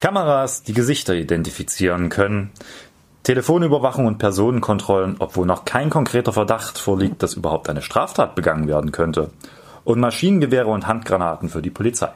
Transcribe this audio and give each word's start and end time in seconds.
Kameras, 0.00 0.62
die 0.62 0.74
Gesichter 0.74 1.14
identifizieren 1.14 2.08
können, 2.08 2.52
Telefonüberwachung 3.24 4.06
und 4.06 4.18
Personenkontrollen, 4.18 5.16
obwohl 5.18 5.44
noch 5.44 5.64
kein 5.64 5.90
konkreter 5.90 6.32
Verdacht 6.32 6.78
vorliegt, 6.78 7.20
dass 7.20 7.34
überhaupt 7.34 7.68
eine 7.68 7.82
Straftat 7.82 8.36
begangen 8.36 8.68
werden 8.68 8.92
könnte, 8.92 9.30
und 9.82 9.98
Maschinengewehre 9.98 10.68
und 10.68 10.86
Handgranaten 10.86 11.48
für 11.48 11.62
die 11.62 11.70
Polizei. 11.70 12.10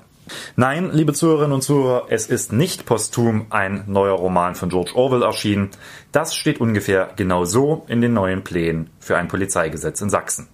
Nein, 0.54 0.90
liebe 0.92 1.12
Zuhörerinnen 1.12 1.54
und 1.54 1.62
Zuhörer, 1.62 2.06
es 2.08 2.26
ist 2.26 2.52
nicht 2.52 2.86
posthum 2.86 3.46
ein 3.50 3.82
neuer 3.88 4.14
Roman 4.14 4.54
von 4.54 4.68
George 4.68 4.92
Orwell 4.94 5.22
erschienen. 5.22 5.70
Das 6.12 6.36
steht 6.36 6.60
ungefähr 6.60 7.10
genau 7.16 7.44
so 7.44 7.84
in 7.88 8.00
den 8.00 8.14
neuen 8.14 8.44
Plänen 8.44 8.90
für 9.00 9.16
ein 9.16 9.26
Polizeigesetz 9.26 10.00
in 10.00 10.08
Sachsen. 10.08 10.46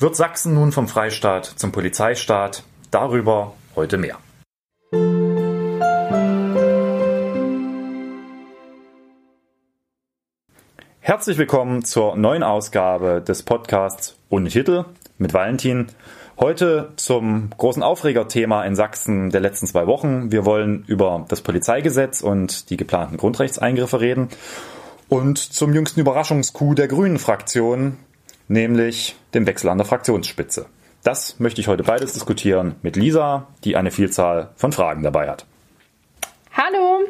Wird 0.00 0.16
Sachsen 0.16 0.54
nun 0.54 0.72
vom 0.72 0.88
Freistaat 0.88 1.46
zum 1.46 1.70
Polizeistaat? 1.70 2.64
Darüber 2.90 3.52
heute 3.76 3.98
mehr. 3.98 4.18
Herzlich 11.06 11.38
willkommen 11.38 11.84
zur 11.84 12.16
neuen 12.16 12.42
Ausgabe 12.42 13.22
des 13.22 13.44
Podcasts 13.44 14.16
ohne 14.28 14.48
Titel 14.48 14.86
mit 15.18 15.32
Valentin. 15.32 15.86
Heute 16.36 16.90
zum 16.96 17.50
großen 17.56 17.84
Aufregerthema 17.84 18.64
in 18.64 18.74
Sachsen 18.74 19.30
der 19.30 19.40
letzten 19.40 19.68
zwei 19.68 19.86
Wochen. 19.86 20.32
Wir 20.32 20.44
wollen 20.44 20.82
über 20.88 21.24
das 21.28 21.42
Polizeigesetz 21.42 22.22
und 22.22 22.70
die 22.70 22.76
geplanten 22.76 23.18
Grundrechtseingriffe 23.18 24.00
reden 24.00 24.30
und 25.08 25.38
zum 25.38 25.72
jüngsten 25.74 26.00
Überraschungscoup 26.00 26.74
der 26.74 26.88
Grünen 26.88 27.20
Fraktion, 27.20 27.98
nämlich 28.48 29.14
dem 29.32 29.46
Wechsel 29.46 29.68
an 29.68 29.78
der 29.78 29.86
Fraktionsspitze. 29.86 30.66
Das 31.04 31.38
möchte 31.38 31.60
ich 31.60 31.68
heute 31.68 31.84
beides 31.84 32.14
diskutieren 32.14 32.74
mit 32.82 32.96
Lisa, 32.96 33.46
die 33.62 33.76
eine 33.76 33.92
Vielzahl 33.92 34.50
von 34.56 34.72
Fragen 34.72 35.04
dabei 35.04 35.30
hat. 35.30 35.46
Hallo, 36.52 37.04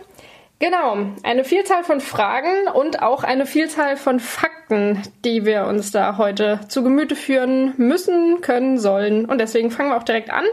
Genau, 0.59 0.97
eine 1.23 1.45
Vielzahl 1.45 1.85
von 1.85 2.01
Fragen 2.01 2.69
und 2.73 3.03
auch 3.03 3.25
eine 3.25 3.45
Vielzahl 3.45 3.99
von 3.99 4.21
Fakten, 4.21 5.03
die 5.23 5.45
wir 5.45 5.67
uns 5.67 5.91
da 5.91 6.17
heute 6.17 6.61
zu 6.69 6.83
Gemüte 6.83 7.15
führen 7.15 7.75
müssen, 7.77 8.41
können, 8.41 8.79
sollen. 8.79 9.27
Und 9.27 9.39
deswegen 9.39 9.71
fangen 9.71 9.91
wir 9.91 9.99
auch 9.99 10.03
direkt 10.03 10.31
an. 10.31 10.45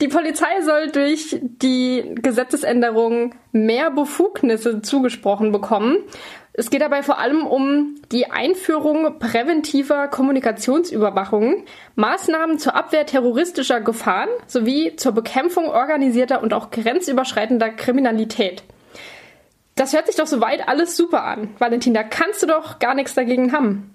Die 0.00 0.08
Polizei 0.08 0.62
soll 0.62 0.90
durch 0.90 1.38
die 1.40 2.12
Gesetzesänderung 2.16 3.34
mehr 3.52 3.90
Befugnisse 3.92 4.82
zugesprochen 4.82 5.52
bekommen. 5.52 5.98
Es 6.52 6.70
geht 6.70 6.82
dabei 6.82 7.04
vor 7.04 7.18
allem 7.18 7.46
um 7.46 7.94
die 8.10 8.30
Einführung 8.30 9.20
präventiver 9.20 10.08
Kommunikationsüberwachung, 10.08 11.64
Maßnahmen 11.94 12.58
zur 12.58 12.74
Abwehr 12.74 13.06
terroristischer 13.06 13.80
Gefahren 13.80 14.28
sowie 14.48 14.96
zur 14.96 15.12
Bekämpfung 15.12 15.68
organisierter 15.68 16.42
und 16.42 16.52
auch 16.52 16.70
grenzüberschreitender 16.70 17.70
Kriminalität. 17.70 18.64
Das 19.80 19.94
hört 19.94 20.08
sich 20.08 20.16
doch 20.16 20.26
soweit 20.26 20.68
alles 20.68 20.94
super 20.94 21.24
an. 21.24 21.54
Valentin, 21.58 21.94
da 21.94 22.02
kannst 22.02 22.42
du 22.42 22.46
doch 22.46 22.80
gar 22.80 22.94
nichts 22.94 23.14
dagegen 23.14 23.50
haben. 23.52 23.94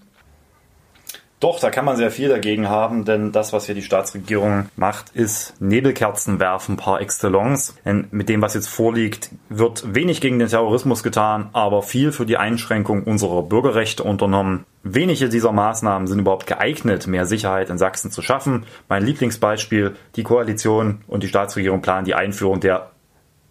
Doch, 1.40 1.60
da 1.60 1.70
kann 1.70 1.86
man 1.86 1.96
sehr 1.96 2.10
viel 2.10 2.28
dagegen 2.28 2.70
haben, 2.70 3.06
denn 3.06 3.32
das, 3.32 3.54
was 3.54 3.68
hier 3.68 3.76
die 3.76 3.84
Staatsregierung 3.84 4.70
macht, 4.78 5.12
ist 5.12 5.54
Nebelkerzen 5.62 6.40
werfen 6.40 6.76
par 6.76 7.02
excellence. 7.02 7.76
Denn 7.86 8.08
mit 8.10 8.30
dem, 8.30 8.42
was 8.42 8.56
jetzt 8.56 8.68
vorliegt, 8.68 9.30
wird 9.50 9.94
wenig 9.94 10.22
gegen 10.22 10.40
den 10.40 10.48
Terrorismus 10.48 11.04
getan, 11.04 11.50
aber 11.54 11.84
viel 11.84 12.12
für 12.12 12.26
die 12.26 12.38
Einschränkung 12.38 13.04
unserer 13.04 13.44
Bürgerrechte 13.44 14.02
unternommen. 14.02 14.66
Wenige 14.82 15.30
dieser 15.30 15.52
Maßnahmen 15.52 16.08
sind 16.08 16.18
überhaupt 16.18 16.48
geeignet, 16.48 17.06
mehr 17.06 17.28
Sicherheit 17.28 17.70
in 17.70 17.78
Sachsen 17.78 18.10
zu 18.10 18.24
schaffen. 18.24 18.66
Mein 18.90 19.06
Lieblingsbeispiel, 19.06 19.96
die 20.16 20.24
Koalition 20.24 21.04
und 21.06 21.22
die 21.22 21.28
Staatsregierung 21.28 21.84
planen 21.84 22.06
die 22.06 22.16
Einführung 22.16 22.60
der 22.60 22.90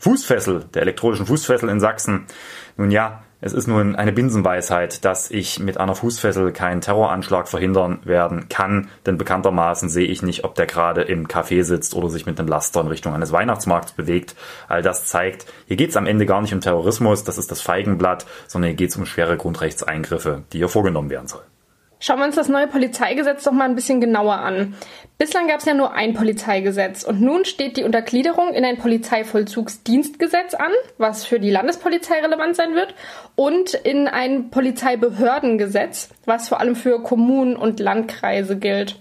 Fußfessel, 0.05 0.67
der 0.75 0.83
elektronischen 0.83 1.25
Fußfessel 1.25 1.71
in 1.71 1.81
Sachsen. 1.81 2.27
Nun 2.77 2.91
ja, 2.91 3.23
es 3.41 3.55
ist 3.55 3.67
nun 3.67 3.97
eine 3.97 4.13
Binsenweisheit, 4.13 5.03
dass 5.07 5.31
ich 5.31 5.61
mit 5.61 5.81
einer 5.81 5.95
Fußfessel 5.95 6.53
keinen 6.53 6.83
Terroranschlag 6.83 7.49
verhindern 7.49 8.01
werden 8.05 8.51
kann, 8.51 8.91
denn 9.07 9.17
bekanntermaßen 9.17 9.89
sehe 9.89 10.07
ich 10.07 10.23
nicht, 10.23 10.45
ob 10.45 10.57
der 10.57 10.67
gerade 10.67 11.01
im 11.01 11.27
Café 11.27 11.65
sitzt 11.65 11.95
oder 11.95 12.11
sich 12.11 12.27
mit 12.27 12.39
einem 12.39 12.49
Laster 12.49 12.83
in 12.83 12.89
Richtung 12.89 13.15
eines 13.15 13.33
Weihnachtsmarkts 13.33 13.93
bewegt. 13.93 14.37
All 14.69 14.83
das 14.83 15.07
zeigt, 15.07 15.47
hier 15.69 15.79
geht 15.79 15.89
es 15.89 15.97
am 15.97 16.07
Ende 16.07 16.27
gar 16.27 16.43
nicht 16.43 16.53
um 16.53 16.61
Terrorismus, 16.61 17.25
das 17.25 17.39
ist 17.39 17.51
das 17.51 17.63
Feigenblatt, 17.63 18.27
sondern 18.47 18.69
hier 18.69 18.77
geht 18.77 18.91
es 18.91 18.97
um 18.97 19.07
schwere 19.07 19.39
Grundrechtseingriffe, 19.39 20.43
die 20.53 20.59
hier 20.59 20.69
vorgenommen 20.69 21.09
werden 21.09 21.29
sollen. 21.29 21.54
Schauen 22.05 22.19
wir 22.19 22.27
uns 22.27 22.37
das 22.37 22.51
neue 22.51 22.67
Polizeigesetz 22.67 23.45
doch 23.45 23.53
mal 23.53 23.65
ein 23.65 23.77
bisschen 23.77 23.99
genauer 23.99 24.35
an. 24.35 24.75
Bislang 25.17 25.49
gab 25.49 25.61
es 25.61 25.65
ja 25.65 25.73
nur 25.73 25.95
ein 25.95 26.13
Polizeigesetz 26.13 27.03
und 27.03 27.23
nun 27.23 27.47
steht 27.47 27.79
die 27.79 27.83
Untergliederung 27.83 28.53
in 28.53 28.63
ein 28.63 28.77
Polizeivollzugsdienstgesetz 28.77 30.53
an, 30.53 30.71
was 30.99 31.25
für 31.25 31.41
die 31.41 31.49
Landespolizei 31.49 32.21
relevant 32.21 32.57
sein 32.57 32.75
wird, 32.75 32.95
und 33.37 33.73
in 33.73 34.07
ein 34.07 34.51
Polizeibehördengesetz, 34.51 36.11
was 36.27 36.51
vor 36.51 36.61
allem 36.61 36.77
für 36.77 37.03
Kommunen 37.03 37.57
und 37.57 37.81
Landkreise 37.81 38.59
gilt. 38.59 38.99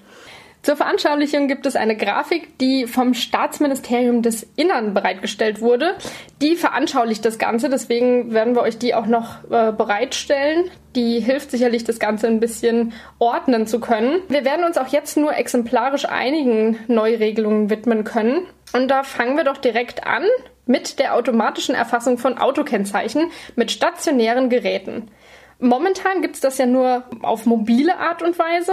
Zur 0.64 0.78
Veranschaulichung 0.78 1.50
gibt 1.50 1.66
es 1.66 1.76
eine 1.76 1.98
Grafik, 1.98 2.58
die 2.58 2.88
vom 2.88 3.14
Staatsministerium 3.14 4.22
des 4.22 4.48
Innern 4.56 4.94
bereitgestellt 4.94 5.60
wurde. 5.60 5.96
Die 6.42 6.56
veranschaulicht 6.56 7.26
das 7.26 7.38
Ganze, 7.38 7.70
deswegen 7.70 8.34
werden 8.34 8.56
wir 8.56 8.62
euch 8.62 8.78
die 8.78 8.96
auch 8.96 9.06
noch 9.06 9.44
äh, 9.52 9.74
bereitstellen. 9.74 10.72
Die 10.96 11.20
hilft 11.20 11.52
sicherlich, 11.52 11.84
das 11.84 12.00
Ganze 12.00 12.28
ein 12.28 12.40
bisschen 12.40 12.94
ordnen 13.20 13.68
zu 13.68 13.82
können. 13.82 14.22
Wir 14.30 14.46
werden 14.46 14.64
uns 14.64 14.78
auch 14.78 14.88
jetzt 14.88 15.18
nur 15.18 15.36
exemplarisch 15.36 16.06
einigen 16.06 16.80
Neuregelungen 16.88 17.70
widmen 17.70 18.06
können. 18.06 18.48
Und 18.72 18.88
da 18.88 19.04
fangen 19.04 19.36
wir 19.36 19.44
doch 19.44 19.58
direkt 19.58 20.08
an 20.08 20.24
mit 20.66 20.98
der 20.98 21.16
automatischen 21.16 21.76
Erfassung 21.76 22.18
von 22.18 22.38
Autokennzeichen 22.38 23.32
mit 23.58 23.70
stationären 23.70 24.50
Geräten. 24.50 25.12
Momentan 25.60 26.22
gibt 26.22 26.36
es 26.36 26.42
das 26.42 26.58
ja 26.58 26.66
nur 26.66 27.04
auf 27.22 27.46
mobile 27.46 27.98
Art 27.98 28.22
und 28.24 28.40
Weise. 28.40 28.72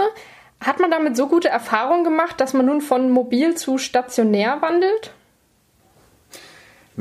Hat 0.61 0.79
man 0.79 0.91
damit 0.91 1.17
so 1.17 1.27
gute 1.27 1.49
Erfahrungen 1.49 2.03
gemacht, 2.03 2.39
dass 2.39 2.53
man 2.53 2.67
nun 2.67 2.81
von 2.81 3.09
mobil 3.09 3.55
zu 3.55 3.79
stationär 3.79 4.61
wandelt? 4.61 5.11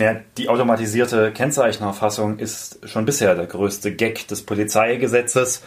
Ja, 0.01 0.17
die 0.39 0.49
automatisierte 0.49 1.31
Kennzeichenerfassung 1.31 2.39
ist 2.39 2.89
schon 2.89 3.05
bisher 3.05 3.35
der 3.35 3.45
größte 3.45 3.95
Gag 3.95 4.27
des 4.29 4.43
Polizeigesetzes. 4.47 5.63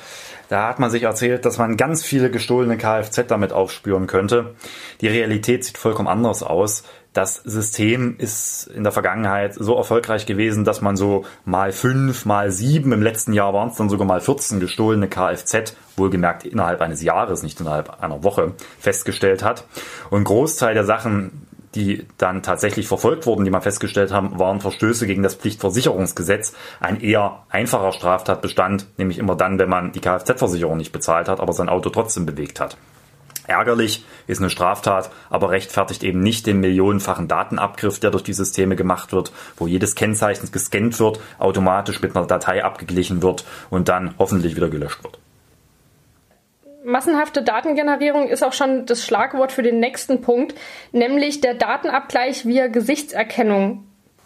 Da 0.49 0.67
hat 0.67 0.79
man 0.79 0.89
sich 0.89 1.03
erzählt, 1.03 1.45
dass 1.45 1.59
man 1.59 1.77
ganz 1.77 2.03
viele 2.03 2.31
gestohlene 2.31 2.77
Kfz 2.77 3.27
damit 3.27 3.53
aufspüren 3.53 4.07
könnte. 4.07 4.55
Die 5.01 5.07
Realität 5.07 5.63
sieht 5.63 5.77
vollkommen 5.77 6.07
anders 6.07 6.41
aus 6.41 6.83
das 7.13 7.35
System 7.35 8.15
ist 8.17 8.67
in 8.67 8.83
der 8.83 8.91
Vergangenheit 8.91 9.53
so 9.53 9.75
erfolgreich 9.75 10.25
gewesen, 10.25 10.65
dass 10.65 10.81
man 10.81 10.97
so 10.97 11.25
mal 11.45 11.71
fünf, 11.71 12.25
mal 12.25 12.51
sieben, 12.51 12.91
im 12.91 13.03
letzten 13.03 13.33
Jahr 13.33 13.53
waren 13.53 13.69
es 13.69 13.75
dann 13.75 13.89
sogar 13.89 14.07
mal 14.07 14.19
14 14.19 14.59
gestohlene 14.59 15.07
Kfz, 15.07 15.75
wohlgemerkt 15.95 16.43
innerhalb 16.43 16.81
eines 16.81 17.03
Jahres, 17.03 17.43
nicht 17.43 17.61
innerhalb 17.61 18.01
einer 18.01 18.23
Woche, 18.23 18.53
festgestellt 18.79 19.43
hat. 19.43 19.65
Und 20.09 20.23
Großteil 20.23 20.73
der 20.73 20.85
Sachen, 20.85 21.47
die 21.75 22.05
dann 22.17 22.43
tatsächlich 22.43 22.87
verfolgt 22.87 23.25
wurden, 23.25 23.45
die 23.45 23.51
man 23.51 23.61
festgestellt 23.61 24.11
haben, 24.11 24.39
waren 24.39 24.61
Verstöße 24.61 25.07
gegen 25.07 25.23
das 25.23 25.35
Pflichtversicherungsgesetz. 25.35 26.53
Ein 26.79 27.01
eher 27.01 27.43
einfacher 27.49 27.91
Straftatbestand, 27.91 28.87
nämlich 28.97 29.17
immer 29.17 29.35
dann, 29.35 29.59
wenn 29.59 29.69
man 29.69 29.91
die 29.91 30.01
Kfz-Versicherung 30.01 30.77
nicht 30.77 30.91
bezahlt 30.91 31.27
hat, 31.27 31.39
aber 31.39 31.53
sein 31.53 31.69
Auto 31.69 31.89
trotzdem 31.89 32.25
bewegt 32.25 32.59
hat. 32.59 32.77
Ärgerlich 33.45 34.05
ist 34.25 34.39
eine 34.39 34.49
Straftat, 34.49 35.11
aber 35.29 35.49
rechtfertigt 35.49 36.03
eben 36.03 36.21
nicht 36.21 36.47
den 36.47 36.61
millionenfachen 36.61 37.27
Datenabgriff, 37.27 37.99
der 37.99 38.11
durch 38.11 38.23
die 38.23 38.33
Systeme 38.33 38.77
gemacht 38.77 39.11
wird, 39.11 39.33
wo 39.57 39.67
jedes 39.67 39.95
Kennzeichen 39.95 40.49
gescannt 40.51 40.97
wird, 40.99 41.19
automatisch 41.39 42.01
mit 42.01 42.15
einer 42.15 42.25
Datei 42.25 42.63
abgeglichen 42.63 43.21
wird 43.21 43.45
und 43.69 43.89
dann 43.89 44.15
hoffentlich 44.17 44.55
wieder 44.55 44.69
gelöscht 44.69 45.03
wird. 45.03 45.19
Massenhafte 46.85 47.43
Datengenerierung 47.43 48.27
ist 48.27 48.43
auch 48.43 48.53
schon 48.53 48.85
das 48.85 49.03
Schlagwort 49.03 49.51
für 49.51 49.63
den 49.63 49.79
nächsten 49.79 50.21
Punkt, 50.21 50.55
nämlich 50.91 51.41
der 51.41 51.53
Datenabgleich 51.53 52.45
via 52.45 52.67
Gesichtserkennung. 52.67 53.85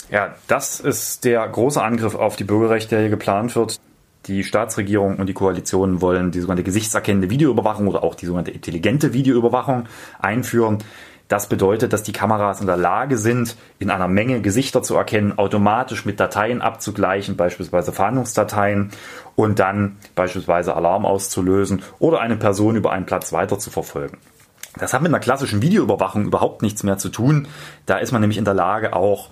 Ja, 0.09 0.35
das 0.47 0.79
ist 0.79 1.25
der 1.25 1.47
große 1.47 1.81
Angriff 1.81 2.15
auf 2.15 2.35
die 2.35 2.45
Bürgerrechte, 2.45 2.89
der 2.91 3.01
hier 3.01 3.09
geplant 3.09 3.55
wird. 3.55 3.79
Die 4.25 4.43
Staatsregierung 4.43 5.17
und 5.17 5.27
die 5.27 5.33
Koalition 5.33 6.01
wollen 6.01 6.31
die 6.31 6.39
sogenannte 6.39 6.63
gesichtserkennende 6.63 7.29
Videoüberwachung 7.29 7.87
oder 7.87 8.03
auch 8.03 8.15
die 8.15 8.25
sogenannte 8.25 8.51
intelligente 8.51 9.13
Videoüberwachung 9.13 9.87
einführen. 10.19 10.79
Das 11.27 11.49
bedeutet, 11.49 11.91
dass 11.91 12.03
die 12.03 12.13
Kameras 12.13 12.61
in 12.61 12.67
der 12.67 12.77
Lage 12.77 13.17
sind, 13.17 13.57
in 13.79 13.89
einer 13.89 14.07
Menge 14.07 14.41
Gesichter 14.41 14.81
zu 14.81 14.95
erkennen, 14.95 15.37
automatisch 15.37 16.05
mit 16.05 16.21
Dateien 16.21 16.61
abzugleichen, 16.61 17.35
beispielsweise 17.35 17.91
Fahndungsdateien, 17.91 18.91
und 19.37 19.59
dann 19.59 19.97
beispielsweise 20.15 20.75
Alarm 20.75 21.05
auszulösen 21.05 21.83
oder 21.99 22.19
eine 22.19 22.35
Person 22.35 22.75
über 22.75 22.91
einen 22.91 23.05
Platz 23.05 23.31
weiter 23.31 23.59
zu 23.59 23.69
verfolgen. 23.69 24.17
Das 24.79 24.93
hat 24.93 25.01
mit 25.03 25.11
einer 25.11 25.19
klassischen 25.19 25.61
Videoüberwachung 25.61 26.25
überhaupt 26.25 26.63
nichts 26.63 26.83
mehr 26.83 26.97
zu 26.97 27.09
tun. 27.09 27.47
Da 27.85 27.97
ist 27.99 28.11
man 28.11 28.21
nämlich 28.21 28.39
in 28.39 28.45
der 28.45 28.55
Lage, 28.55 28.93
auch 28.93 29.29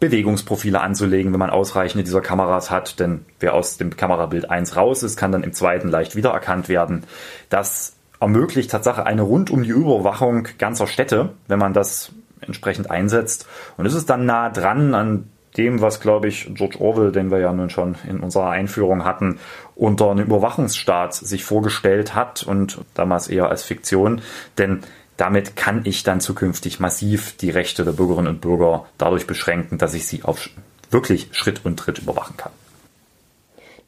Bewegungsprofile 0.00 0.80
anzulegen, 0.80 1.32
wenn 1.32 1.40
man 1.40 1.50
ausreichende 1.50 2.04
dieser 2.04 2.20
Kameras 2.20 2.70
hat. 2.70 3.00
Denn 3.00 3.24
wer 3.40 3.54
aus 3.54 3.78
dem 3.78 3.96
Kamerabild 3.96 4.50
1 4.50 4.76
raus 4.76 5.02
ist, 5.02 5.16
kann 5.16 5.32
dann 5.32 5.42
im 5.42 5.54
zweiten 5.54 5.88
leicht 5.88 6.14
wiedererkannt 6.14 6.68
werden. 6.68 7.04
Das 7.48 7.96
ermöglicht 8.20 8.70
Tatsache 8.70 9.06
eine 9.06 9.22
rund 9.22 9.50
um 9.50 9.62
die 9.62 9.70
Überwachung 9.70 10.46
ganzer 10.58 10.86
Städte, 10.86 11.30
wenn 11.46 11.58
man 11.58 11.72
das 11.72 12.12
entsprechend 12.42 12.90
einsetzt. 12.90 13.46
Und 13.78 13.86
es 13.86 13.94
ist 13.94 14.10
dann 14.10 14.26
nah 14.26 14.50
dran 14.50 14.94
an 14.94 15.30
dem, 15.58 15.80
was, 15.80 16.00
glaube 16.00 16.28
ich, 16.28 16.48
George 16.54 16.80
Orwell, 16.80 17.12
den 17.12 17.30
wir 17.30 17.38
ja 17.38 17.52
nun 17.52 17.68
schon 17.68 17.96
in 18.08 18.20
unserer 18.20 18.50
Einführung 18.50 19.04
hatten, 19.04 19.38
unter 19.74 20.10
einem 20.10 20.24
Überwachungsstaat 20.24 21.14
sich 21.14 21.44
vorgestellt 21.44 22.14
hat 22.14 22.44
und 22.44 22.78
damals 22.94 23.28
eher 23.28 23.50
als 23.50 23.64
Fiktion. 23.64 24.22
Denn 24.56 24.80
damit 25.16 25.56
kann 25.56 25.82
ich 25.84 26.04
dann 26.04 26.20
zukünftig 26.20 26.78
massiv 26.78 27.36
die 27.36 27.50
Rechte 27.50 27.84
der 27.84 27.92
Bürgerinnen 27.92 28.28
und 28.28 28.40
Bürger 28.40 28.86
dadurch 28.96 29.26
beschränken, 29.26 29.76
dass 29.76 29.94
ich 29.94 30.06
sie 30.06 30.22
auf 30.22 30.48
wirklich 30.90 31.28
Schritt 31.32 31.64
und 31.64 31.76
Tritt 31.76 31.98
überwachen 31.98 32.36
kann. 32.36 32.52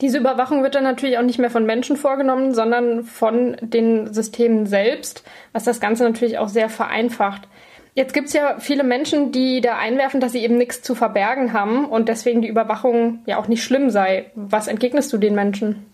Diese 0.01 0.19
Überwachung 0.19 0.63
wird 0.63 0.75
dann 0.75 0.85
natürlich 0.85 1.19
auch 1.19 1.23
nicht 1.23 1.39
mehr 1.39 1.51
von 1.51 1.67
Menschen 1.67 1.97
vorgenommen, 1.97 2.55
sondern 2.55 3.05
von 3.05 3.57
den 3.61 4.13
Systemen 4.15 4.67
selbst, 4.67 5.23
was 5.53 5.65
das 5.65 5.79
Ganze 5.79 6.05
natürlich 6.05 6.39
auch 6.39 6.49
sehr 6.49 6.71
vereinfacht. 6.71 7.49
Jetzt 7.95 8.15
gibt 8.15 8.29
es 8.29 8.33
ja 8.33 8.57
viele 8.61 8.85
Menschen, 8.85 9.33
die 9.33 9.61
da 9.61 9.77
einwerfen, 9.77 10.21
dass 10.21 10.33
sie 10.33 10.43
eben 10.43 10.57
nichts 10.57 10.81
zu 10.83 10.95
verbergen 10.95 11.53
haben 11.53 11.85
und 11.85 12.09
deswegen 12.09 12.41
die 12.41 12.49
Überwachung 12.49 13.21
ja 13.27 13.39
auch 13.39 13.49
nicht 13.49 13.65
schlimm 13.65 13.91
sei. 13.91 14.31
Was 14.35 14.69
entgegnest 14.69 15.13
du 15.13 15.19
den 15.19 15.35
Menschen? 15.35 15.87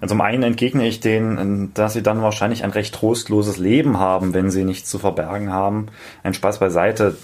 Also 0.00 0.14
zum 0.14 0.20
einen 0.20 0.42
entgegne 0.42 0.86
ich 0.86 1.00
denen, 1.00 1.72
dass 1.72 1.94
sie 1.94 2.02
dann 2.02 2.20
wahrscheinlich 2.20 2.64
ein 2.64 2.70
recht 2.70 2.94
trostloses 2.94 3.58
Leben 3.58 3.98
haben, 3.98 4.34
wenn 4.34 4.50
sie 4.50 4.64
nichts 4.64 4.90
zu 4.90 4.98
verbergen 4.98 5.52
haben. 5.52 5.86
Ein 6.22 6.34
Spaß 6.34 6.58
beiseite. 6.58 7.16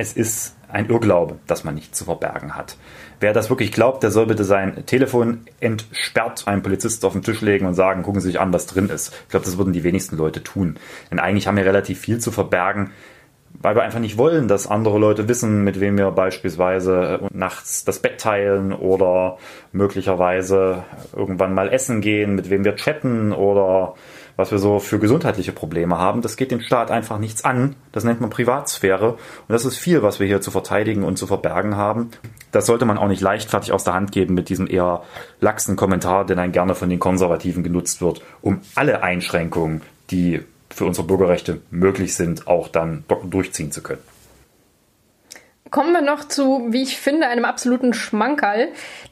Es 0.00 0.14
ist 0.14 0.56
ein 0.66 0.88
Irrglaube, 0.88 1.40
dass 1.46 1.62
man 1.62 1.74
nichts 1.74 1.98
zu 1.98 2.06
verbergen 2.06 2.56
hat. 2.56 2.78
Wer 3.20 3.34
das 3.34 3.50
wirklich 3.50 3.70
glaubt, 3.70 4.02
der 4.02 4.10
soll 4.10 4.24
bitte 4.24 4.44
sein 4.44 4.86
Telefon 4.86 5.42
entsperrt 5.60 6.48
einem 6.48 6.62
Polizist 6.62 7.04
auf 7.04 7.12
den 7.12 7.20
Tisch 7.20 7.42
legen 7.42 7.66
und 7.66 7.74
sagen, 7.74 8.02
gucken 8.02 8.22
Sie 8.22 8.28
sich 8.28 8.40
an, 8.40 8.50
was 8.50 8.64
drin 8.64 8.88
ist. 8.88 9.12
Ich 9.24 9.28
glaube, 9.28 9.44
das 9.44 9.58
würden 9.58 9.74
die 9.74 9.84
wenigsten 9.84 10.16
Leute 10.16 10.42
tun. 10.42 10.78
Denn 11.10 11.18
eigentlich 11.18 11.46
haben 11.46 11.58
wir 11.58 11.66
relativ 11.66 12.00
viel 12.00 12.18
zu 12.18 12.32
verbergen, 12.32 12.92
weil 13.52 13.74
wir 13.74 13.82
einfach 13.82 13.98
nicht 13.98 14.16
wollen, 14.16 14.48
dass 14.48 14.66
andere 14.66 14.98
Leute 14.98 15.28
wissen, 15.28 15.64
mit 15.64 15.80
wem 15.80 15.98
wir 15.98 16.10
beispielsweise 16.12 17.28
nachts 17.30 17.84
das 17.84 17.98
Bett 17.98 18.22
teilen 18.22 18.72
oder 18.72 19.36
möglicherweise 19.70 20.84
irgendwann 21.14 21.52
mal 21.52 21.68
essen 21.68 22.00
gehen, 22.00 22.36
mit 22.36 22.48
wem 22.48 22.64
wir 22.64 22.76
chatten 22.76 23.32
oder 23.32 23.96
was 24.40 24.50
wir 24.50 24.58
so 24.58 24.80
für 24.80 24.98
gesundheitliche 24.98 25.52
Probleme 25.52 25.98
haben. 25.98 26.22
Das 26.22 26.36
geht 26.36 26.50
den 26.50 26.62
Staat 26.62 26.90
einfach 26.90 27.18
nichts 27.18 27.44
an. 27.44 27.76
Das 27.92 28.04
nennt 28.04 28.20
man 28.20 28.30
Privatsphäre. 28.30 29.12
Und 29.12 29.20
das 29.48 29.64
ist 29.64 29.76
viel, 29.76 30.02
was 30.02 30.18
wir 30.18 30.26
hier 30.26 30.40
zu 30.40 30.50
verteidigen 30.50 31.04
und 31.04 31.16
zu 31.16 31.26
verbergen 31.26 31.76
haben. 31.76 32.10
Das 32.50 32.66
sollte 32.66 32.86
man 32.86 32.98
auch 32.98 33.08
nicht 33.08 33.20
leichtfertig 33.20 33.72
aus 33.72 33.84
der 33.84 33.94
Hand 33.94 34.12
geben 34.12 34.34
mit 34.34 34.48
diesem 34.48 34.66
eher 34.66 35.02
laxen 35.40 35.76
Kommentar, 35.76 36.24
der 36.26 36.36
dann 36.36 36.52
gerne 36.52 36.74
von 36.74 36.88
den 36.88 36.98
Konservativen 36.98 37.62
genutzt 37.62 38.00
wird, 38.00 38.22
um 38.40 38.62
alle 38.74 39.02
Einschränkungen, 39.02 39.82
die 40.10 40.40
für 40.70 40.86
unsere 40.86 41.06
Bürgerrechte 41.06 41.60
möglich 41.70 42.14
sind, 42.14 42.46
auch 42.46 42.68
dann 42.68 43.04
durchziehen 43.24 43.70
zu 43.70 43.82
können. 43.82 44.02
Kommen 45.70 45.92
wir 45.92 46.02
noch 46.02 46.26
zu, 46.26 46.66
wie 46.70 46.82
ich 46.82 46.98
finde, 46.98 47.28
einem 47.28 47.44
absoluten 47.44 47.92
Schmankerl. 47.94 48.68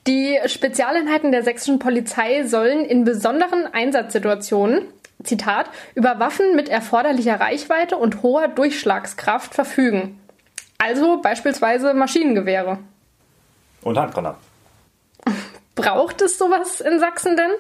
Die 0.08 0.38
Spezialeinheiten 0.46 1.30
der 1.30 1.44
sächsischen 1.44 1.78
Polizei 1.78 2.44
sollen 2.46 2.84
in 2.84 3.04
besonderen 3.04 3.66
Einsatzsituationen 3.72 4.82
Zitat, 5.24 5.70
über 5.94 6.18
Waffen 6.18 6.54
mit 6.54 6.68
erforderlicher 6.68 7.40
Reichweite 7.40 7.96
und 7.96 8.22
hoher 8.22 8.48
Durchschlagskraft 8.48 9.54
verfügen. 9.54 10.20
Also 10.78 11.20
beispielsweise 11.20 11.92
Maschinengewehre. 11.94 12.78
Und 13.82 13.98
Handgranaten. 13.98 14.40
Braucht 15.74 16.22
es 16.22 16.38
sowas 16.38 16.80
in 16.80 17.00
Sachsen 17.00 17.36
denn? 17.36 17.50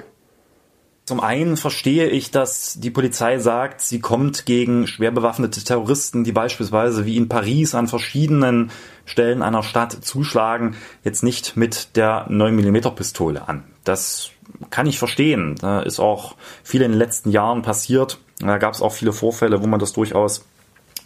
Zum 1.08 1.20
einen 1.20 1.56
verstehe 1.56 2.08
ich, 2.08 2.30
dass 2.30 2.78
die 2.78 2.90
Polizei 2.90 3.38
sagt, 3.38 3.80
sie 3.80 3.98
kommt 3.98 4.44
gegen 4.44 4.86
schwer 4.86 5.10
bewaffnete 5.10 5.64
Terroristen, 5.64 6.22
die 6.22 6.32
beispielsweise 6.32 7.06
wie 7.06 7.16
in 7.16 7.30
Paris 7.30 7.74
an 7.74 7.88
verschiedenen 7.88 8.70
Stellen 9.06 9.40
einer 9.40 9.62
Stadt 9.62 9.92
zuschlagen, 10.04 10.76
jetzt 11.04 11.22
nicht 11.22 11.56
mit 11.56 11.96
der 11.96 12.28
9mm 12.28 12.90
Pistole 12.90 13.48
an. 13.48 13.64
Das 13.84 14.32
kann 14.70 14.86
ich 14.86 14.98
verstehen. 14.98 15.56
Da 15.60 15.80
ist 15.80 16.00
auch 16.00 16.36
viel 16.62 16.82
in 16.82 16.92
den 16.92 16.98
letzten 16.98 17.30
Jahren 17.30 17.62
passiert. 17.62 18.18
Da 18.40 18.58
gab 18.58 18.74
es 18.74 18.82
auch 18.82 18.92
viele 18.92 19.12
Vorfälle, 19.12 19.62
wo 19.62 19.66
man 19.66 19.80
das 19.80 19.92
durchaus 19.92 20.44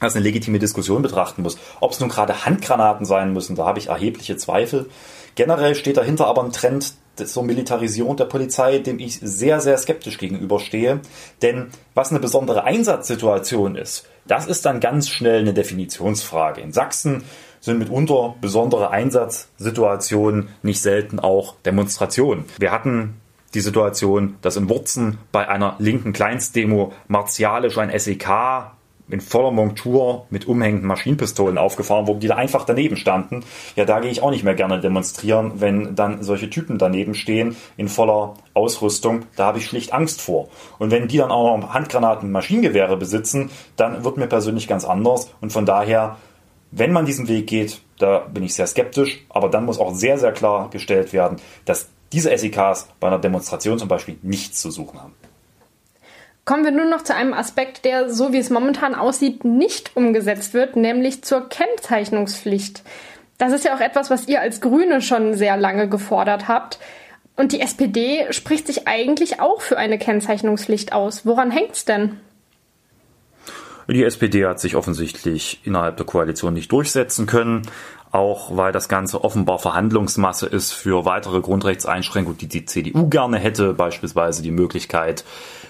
als 0.01 0.17
eine 0.17 0.25
legitime 0.25 0.59
Diskussion 0.59 1.03
betrachten 1.03 1.43
muss. 1.43 1.59
Ob 1.81 1.93
es 1.93 2.01
nun 2.01 2.09
gerade 2.09 2.45
Handgranaten 2.45 3.07
sein 3.07 3.33
müssen, 3.33 3.57
da 3.57 3.65
habe 3.65 3.79
ich 3.79 3.89
erhebliche 3.89 4.37
Zweifel. 4.37 4.91
Generell 5.35 5.75
steht 5.75 5.97
dahinter 5.97 6.27
aber 6.27 6.43
ein 6.43 6.53
Trend 6.53 6.95
zur 7.17 7.45
Militarisierung 7.45 8.17
der 8.17 8.25
Polizei, 8.25 8.79
dem 8.79 8.99
ich 8.99 9.21
sehr, 9.21 9.61
sehr 9.61 9.79
skeptisch 9.79 10.19
gegenüberstehe. 10.19 11.01
Denn 11.41 11.69
was 11.95 12.11
eine 12.11 12.21
besondere 12.21 12.65
Einsatzsituation 12.65 13.77
ist, 13.77 14.07
das 14.27 14.47
ist 14.47 14.65
dann 14.65 14.81
ganz 14.81 15.09
schnell 15.09 15.41
eine 15.41 15.55
Definitionsfrage. 15.55 16.61
In 16.61 16.73
Sachsen 16.73 17.25
sind 17.61 17.79
mitunter 17.79 18.35
besondere 18.41 18.91
Einsatzsituationen 18.91 20.49
nicht 20.63 20.83
selten 20.83 21.21
auch 21.21 21.55
Demonstrationen. 21.65 22.45
Wir 22.59 22.73
hatten 22.73 23.21
die 23.55 23.61
Situation, 23.61 24.37
dass 24.43 24.57
in 24.57 24.69
Wurzen 24.69 25.19
bei 25.31 25.49
einer 25.49 25.77
linken 25.79 26.13
Kleinstdemo 26.13 26.93
martialisch 27.09 27.79
ein 27.79 27.97
SEK 27.99 28.29
in 29.13 29.21
voller 29.21 29.51
Montur 29.51 30.27
mit 30.31 30.47
umhängenden 30.47 30.89
Maschinenpistolen 30.89 31.59
aufgefahren 31.59 32.07
wurde, 32.07 32.21
die 32.21 32.29
da 32.29 32.37
einfach 32.37 32.65
daneben 32.65 32.97
standen. 32.97 33.45
Ja, 33.77 33.85
da 33.85 34.01
gehe 34.01 34.11
ich 34.11 34.23
auch 34.23 34.31
nicht 34.31 34.45
mehr 34.45 34.55
gerne 34.55 34.81
demonstrieren, 34.81 35.53
wenn 35.57 35.95
dann 35.95 36.23
solche 36.23 36.49
Typen 36.49 36.79
daneben 36.79 37.15
stehen 37.15 37.57
in 37.77 37.89
voller 37.89 38.35
Ausrüstung. 38.55 39.27
Da 39.37 39.47
habe 39.47 39.59
ich 39.59 39.67
schlicht 39.67 39.93
Angst 39.93 40.23
vor. 40.23 40.49
Und 40.79 40.91
wenn 40.91 41.09
die 41.09 41.19
dann 41.19 41.31
auch 41.31 41.59
noch 41.59 41.75
Handgranaten 41.75 42.29
und 42.29 42.33
Maschinengewehre 42.33 42.97
besitzen, 42.97 43.51
dann 43.77 44.03
wird 44.05 44.17
mir 44.17 44.29
persönlich 44.29 44.67
ganz 44.67 44.85
anders. 44.85 45.31
Und 45.41 45.53
von 45.53 45.67
daher, 45.67 46.17
wenn 46.71 46.93
man 46.93 47.05
diesen 47.05 47.29
Weg 47.29 47.49
geht, 47.49 47.83
da 47.99 48.21
bin 48.21 48.45
ich 48.45 48.55
sehr 48.55 48.67
skeptisch. 48.67 49.27
Aber 49.29 49.51
dann 49.51 49.67
muss 49.67 49.79
auch 49.79 49.93
sehr, 49.93 50.19
sehr 50.19 50.33
klar 50.33 50.71
gestellt 50.71 51.13
werden, 51.13 51.39
dass 51.67 51.89
diese 52.13 52.37
SEKs 52.37 52.89
bei 53.01 53.09
einer 53.09 53.19
Demonstration 53.19 53.79
zum 53.79 53.89
Beispiel 53.89 54.19
nichts 54.23 54.61
zu 54.61 54.71
suchen 54.71 55.01
haben. 55.01 55.15
Kommen 56.45 56.65
wir 56.65 56.73
nun 56.73 56.91
noch 56.91 57.03
zu 57.03 57.15
einem 57.15 57.35
Aspekt, 57.35 57.85
der, 57.85 58.11
so 58.11 58.33
wie 58.33 58.39
es 58.39 58.51
momentan 58.51 58.95
aussieht, 58.95 59.45
nicht 59.45 59.97
umgesetzt 59.97 60.55
wird, 60.55 60.75
nämlich 60.75 61.23
zur 61.23 61.49
Kennzeichnungspflicht. 61.49 62.83
Das 63.39 63.53
ist 63.53 63.65
ja 63.65 63.77
auch 63.77 63.81
etwas, 63.81 64.11
was 64.11 64.27
ihr 64.27 64.41
als 64.41 64.61
Grüne 64.61 65.01
schon 65.01 65.35
sehr 65.35 65.57
lange 65.57 65.89
gefordert 65.89 66.49
habt. 66.49 66.79
Und 67.37 67.53
die 67.53 67.61
SPD 67.61 68.33
spricht 68.33 68.67
sich 68.67 68.89
eigentlich 68.89 69.41
auch 69.41 69.63
für 69.63 69.79
eine 69.79 69.99
Kennzeichnungspflicht 69.99 70.93
aus. 70.93 71.25
Woran 71.25 71.51
hängt's 71.51 71.85
denn? 71.85 72.21
Die 73.89 74.05
SPD 74.05 74.47
hat 74.47 74.61
sich 74.61 74.77
offensichtlich 74.77 75.61
innerhalb 75.65 75.97
der 75.97 76.07
Koalition 76.07 76.55
nicht 76.55 76.71
durchsetzen 76.73 77.27
können 77.27 77.63
auch 78.13 78.57
weil 78.57 78.73
das 78.73 78.89
Ganze 78.89 79.25
offenbar 79.25 79.59
Verhandlungsmasse 79.59 80.47
ist 80.47 80.73
für 80.73 81.05
weitere 81.07 81.41
Grundrechtseinschränkungen, 81.41 82.39
die 82.39 82.47
die 82.47 82.67
CDU 82.67 83.09
gerne 83.09 83.39
hätte, 83.39 83.73
beispielsweise 83.73 84.43
die 84.43 84.51
Möglichkeit, 84.51 85.25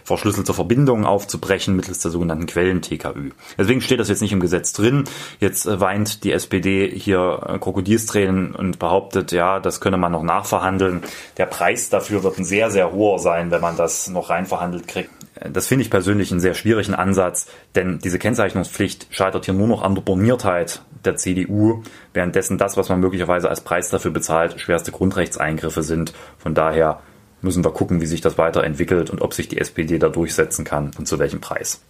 verschlüsselte 0.04 0.52
Verbindungen 0.52 1.04
aufzubrechen 1.04 1.76
mittels 1.76 2.00
der 2.00 2.10
sogenannten 2.10 2.46
Quellen-TKÜ. 2.46 3.30
Deswegen 3.56 3.80
steht 3.80 4.00
das 4.00 4.08
jetzt 4.08 4.20
nicht 4.20 4.32
im 4.32 4.40
Gesetz 4.40 4.72
drin. 4.72 5.04
Jetzt 5.38 5.66
äh, 5.66 5.80
weint 5.80 6.24
die 6.24 6.32
SPD 6.32 6.90
hier 6.90 7.46
äh, 7.46 7.58
Krokodilstränen 7.58 8.56
und 8.56 8.80
behauptet, 8.80 9.30
ja, 9.30 9.60
das 9.60 9.80
könne 9.80 9.96
man 9.96 10.10
noch 10.10 10.24
nachverhandeln. 10.24 11.02
Der 11.36 11.46
Preis 11.46 11.88
dafür 11.88 12.24
wird 12.24 12.38
ein 12.38 12.44
sehr, 12.44 12.72
sehr 12.72 12.92
hoher 12.92 13.20
sein, 13.20 13.52
wenn 13.52 13.60
man 13.60 13.76
das 13.76 14.08
noch 14.08 14.30
reinverhandelt 14.30 14.88
kriegt. 14.88 15.10
Das 15.50 15.66
finde 15.66 15.82
ich 15.82 15.90
persönlich 15.90 16.30
einen 16.30 16.40
sehr 16.40 16.54
schwierigen 16.54 16.94
Ansatz, 16.94 17.46
denn 17.74 17.98
diese 17.98 18.18
Kennzeichnungspflicht 18.18 19.08
scheitert 19.10 19.44
hier 19.44 19.54
nur 19.54 19.66
noch 19.66 19.82
an 19.82 19.94
der 19.94 20.02
Borniertheit 20.02 20.82
der 21.04 21.16
CDU, 21.16 21.82
währenddessen 22.12 22.58
das, 22.58 22.76
was 22.76 22.88
man 22.88 23.00
möglicherweise 23.00 23.48
als 23.48 23.60
Preis 23.60 23.90
dafür 23.90 24.10
bezahlt, 24.10 24.60
schwerste 24.60 24.92
Grundrechtseingriffe 24.92 25.82
sind. 25.82 26.12
Von 26.38 26.54
daher 26.54 27.00
müssen 27.40 27.64
wir 27.64 27.72
gucken, 27.72 28.00
wie 28.00 28.06
sich 28.06 28.20
das 28.20 28.38
weiterentwickelt 28.38 29.10
und 29.10 29.20
ob 29.20 29.34
sich 29.34 29.48
die 29.48 29.58
SPD 29.58 29.98
da 29.98 30.08
durchsetzen 30.08 30.64
kann 30.64 30.92
und 30.96 31.06
zu 31.06 31.18
welchem 31.18 31.40
Preis. 31.40 31.82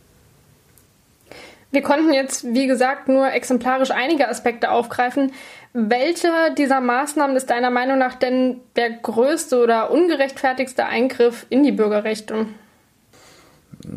Wir 1.71 1.83
konnten 1.83 2.13
jetzt, 2.13 2.45
wie 2.53 2.67
gesagt, 2.67 3.09
nur 3.09 3.33
exemplarisch 3.33 3.91
einige 3.91 4.29
Aspekte 4.29 4.71
aufgreifen. 4.71 5.33
Welche 5.73 6.29
dieser 6.59 6.83
Maßnahmen 6.83 7.35
ist 7.35 7.49
deiner 7.49 7.71
Meinung 7.71 7.99
nach 7.99 8.15
denn 8.15 8.61
der 8.77 8.91
größte 8.91 9.59
oder 9.59 9.91
ungerechtfertigste 9.91 10.85
Eingriff 10.85 11.47
in 11.49 11.63
die 11.63 11.73
Bürgerrechte? 11.73 12.47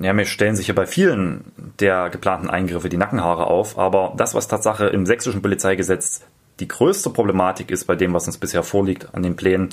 Ja, 0.02 0.14
mir 0.14 0.26
stellen 0.26 0.56
sich 0.56 0.68
ja 0.68 0.74
bei 0.74 0.86
vielen 0.86 1.52
der 1.80 2.10
geplanten 2.10 2.50
Eingriffe 2.50 2.90
die 2.90 2.98
Nackenhaare 2.98 3.48
auf, 3.48 3.78
aber 3.78 4.14
das, 4.18 4.34
was 4.34 4.48
Tatsache 4.48 4.88
im 4.88 5.06
sächsischen 5.06 5.42
Polizeigesetz 5.42 6.22
die 6.60 6.68
größte 6.68 7.10
Problematik 7.10 7.70
ist 7.70 7.86
bei 7.86 7.96
dem, 7.96 8.14
was 8.14 8.28
uns 8.28 8.38
bisher 8.38 8.64
vorliegt 8.64 9.14
an 9.14 9.24
den 9.24 9.36
Plänen, 9.36 9.70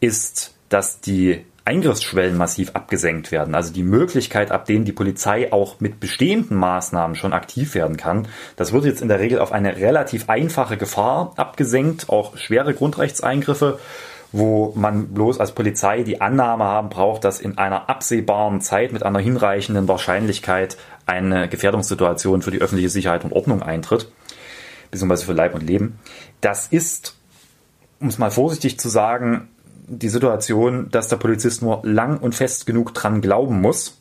ist, 0.00 0.54
dass 0.68 1.00
die 1.00 1.44
Eingriffsschwellen 1.64 2.36
massiv 2.36 2.70
abgesenkt 2.74 3.32
werden. 3.32 3.54
Also 3.54 3.72
die 3.72 3.82
Möglichkeit, 3.82 4.50
ab 4.50 4.64
denen 4.64 4.84
die 4.84 4.92
Polizei 4.92 5.52
auch 5.52 5.78
mit 5.80 6.00
bestehenden 6.00 6.56
Maßnahmen 6.56 7.16
schon 7.16 7.32
aktiv 7.32 7.74
werden 7.74 7.96
kann. 7.96 8.28
Das 8.56 8.72
wird 8.72 8.84
jetzt 8.84 9.02
in 9.02 9.08
der 9.08 9.20
Regel 9.20 9.38
auf 9.38 9.52
eine 9.52 9.76
relativ 9.76 10.28
einfache 10.28 10.76
Gefahr 10.76 11.32
abgesenkt, 11.36 12.08
auch 12.08 12.36
schwere 12.36 12.74
Grundrechtseingriffe 12.74 13.78
wo 14.32 14.72
man 14.76 15.08
bloß 15.08 15.40
als 15.40 15.52
Polizei 15.52 16.02
die 16.02 16.20
Annahme 16.20 16.64
haben 16.64 16.88
braucht, 16.88 17.24
dass 17.24 17.40
in 17.40 17.58
einer 17.58 17.88
absehbaren 17.90 18.60
Zeit 18.60 18.92
mit 18.92 19.02
einer 19.02 19.18
hinreichenden 19.18 19.88
Wahrscheinlichkeit 19.88 20.76
eine 21.06 21.48
Gefährdungssituation 21.48 22.42
für 22.42 22.50
die 22.50 22.60
öffentliche 22.60 22.90
Sicherheit 22.90 23.24
und 23.24 23.32
Ordnung 23.32 23.62
eintritt. 23.62 24.10
beziehungsweise 24.90 25.26
für 25.26 25.32
Leib 25.32 25.54
und 25.54 25.62
Leben. 25.62 25.98
Das 26.40 26.66
ist, 26.68 27.16
um 28.00 28.08
es 28.08 28.18
mal 28.18 28.30
vorsichtig 28.30 28.78
zu 28.78 28.88
sagen, 28.88 29.48
die 29.86 30.08
Situation, 30.08 30.88
dass 30.90 31.08
der 31.08 31.16
Polizist 31.16 31.62
nur 31.62 31.80
lang 31.82 32.18
und 32.18 32.34
fest 32.34 32.66
genug 32.66 32.94
dran 32.94 33.20
glauben 33.20 33.60
muss, 33.60 34.00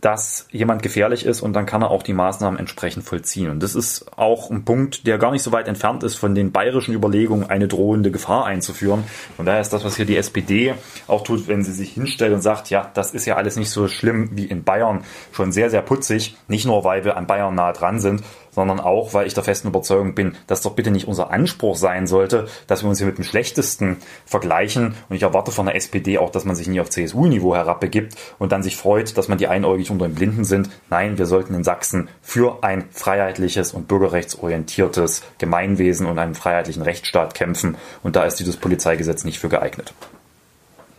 dass 0.00 0.46
jemand 0.50 0.82
gefährlich 0.82 1.26
ist 1.26 1.40
und 1.42 1.52
dann 1.52 1.66
kann 1.66 1.82
er 1.82 1.90
auch 1.90 2.02
die 2.02 2.12
Maßnahmen 2.12 2.58
entsprechend 2.58 3.04
vollziehen. 3.04 3.50
Und 3.50 3.62
das 3.62 3.74
ist 3.74 4.06
auch 4.16 4.50
ein 4.50 4.64
Punkt, 4.64 5.06
der 5.06 5.18
gar 5.18 5.30
nicht 5.30 5.42
so 5.42 5.52
weit 5.52 5.68
entfernt 5.68 6.02
ist 6.02 6.16
von 6.16 6.34
den 6.34 6.52
bayerischen 6.52 6.94
Überlegungen, 6.94 7.48
eine 7.48 7.68
drohende 7.68 8.10
Gefahr 8.10 8.46
einzuführen. 8.46 9.04
Von 9.36 9.46
daher 9.46 9.60
ist 9.60 9.72
das, 9.72 9.84
was 9.84 9.96
hier 9.96 10.06
die 10.06 10.16
SPD 10.16 10.74
auch 11.06 11.22
tut, 11.22 11.48
wenn 11.48 11.62
sie 11.62 11.72
sich 11.72 11.92
hinstellt 11.92 12.32
und 12.32 12.40
sagt, 12.40 12.70
ja, 12.70 12.90
das 12.94 13.12
ist 13.12 13.26
ja 13.26 13.36
alles 13.36 13.56
nicht 13.56 13.70
so 13.70 13.88
schlimm 13.88 14.30
wie 14.32 14.46
in 14.46 14.64
Bayern, 14.64 15.04
schon 15.32 15.52
sehr, 15.52 15.70
sehr 15.70 15.82
putzig. 15.82 16.36
Nicht 16.48 16.66
nur, 16.66 16.84
weil 16.84 17.04
wir 17.04 17.16
an 17.16 17.26
Bayern 17.26 17.54
nah 17.54 17.72
dran 17.72 18.00
sind, 18.00 18.22
sondern 18.50 18.80
auch, 18.80 19.14
weil 19.14 19.26
ich 19.26 19.34
der 19.34 19.44
festen 19.44 19.68
Überzeugung 19.68 20.14
bin, 20.14 20.36
dass 20.46 20.62
doch 20.62 20.72
bitte 20.72 20.90
nicht 20.90 21.08
unser 21.08 21.30
Anspruch 21.30 21.76
sein 21.76 22.06
sollte, 22.06 22.48
dass 22.66 22.82
wir 22.82 22.88
uns 22.88 22.98
hier 22.98 23.06
mit 23.06 23.18
dem 23.18 23.24
Schlechtesten 23.24 23.98
vergleichen. 24.26 24.94
Und 25.08 25.16
ich 25.16 25.22
erwarte 25.22 25.52
von 25.52 25.66
der 25.66 25.76
SPD 25.76 26.18
auch, 26.18 26.30
dass 26.30 26.44
man 26.44 26.56
sich 26.56 26.68
nie 26.68 26.80
auf 26.80 26.90
CSU-Niveau 26.90 27.54
herabbegibt 27.54 28.14
und 28.38 28.52
dann 28.52 28.62
sich 28.62 28.76
freut, 28.76 29.16
dass 29.16 29.28
man 29.28 29.38
die 29.38 29.46
einäugig 29.46 29.90
unter 29.90 30.06
den 30.06 30.14
Blinden 30.14 30.44
sind. 30.44 30.70
Nein, 30.88 31.18
wir 31.18 31.26
sollten 31.26 31.54
in 31.54 31.64
Sachsen 31.64 32.08
für 32.22 32.62
ein 32.62 32.84
freiheitliches 32.90 33.72
und 33.72 33.88
bürgerrechtsorientiertes 33.88 35.22
Gemeinwesen 35.38 36.06
und 36.06 36.18
einen 36.18 36.34
freiheitlichen 36.34 36.82
Rechtsstaat 36.82 37.34
kämpfen. 37.34 37.76
Und 38.02 38.16
da 38.16 38.24
ist 38.24 38.36
dieses 38.36 38.56
Polizeigesetz 38.56 39.24
nicht 39.24 39.38
für 39.38 39.48
geeignet. 39.48 39.92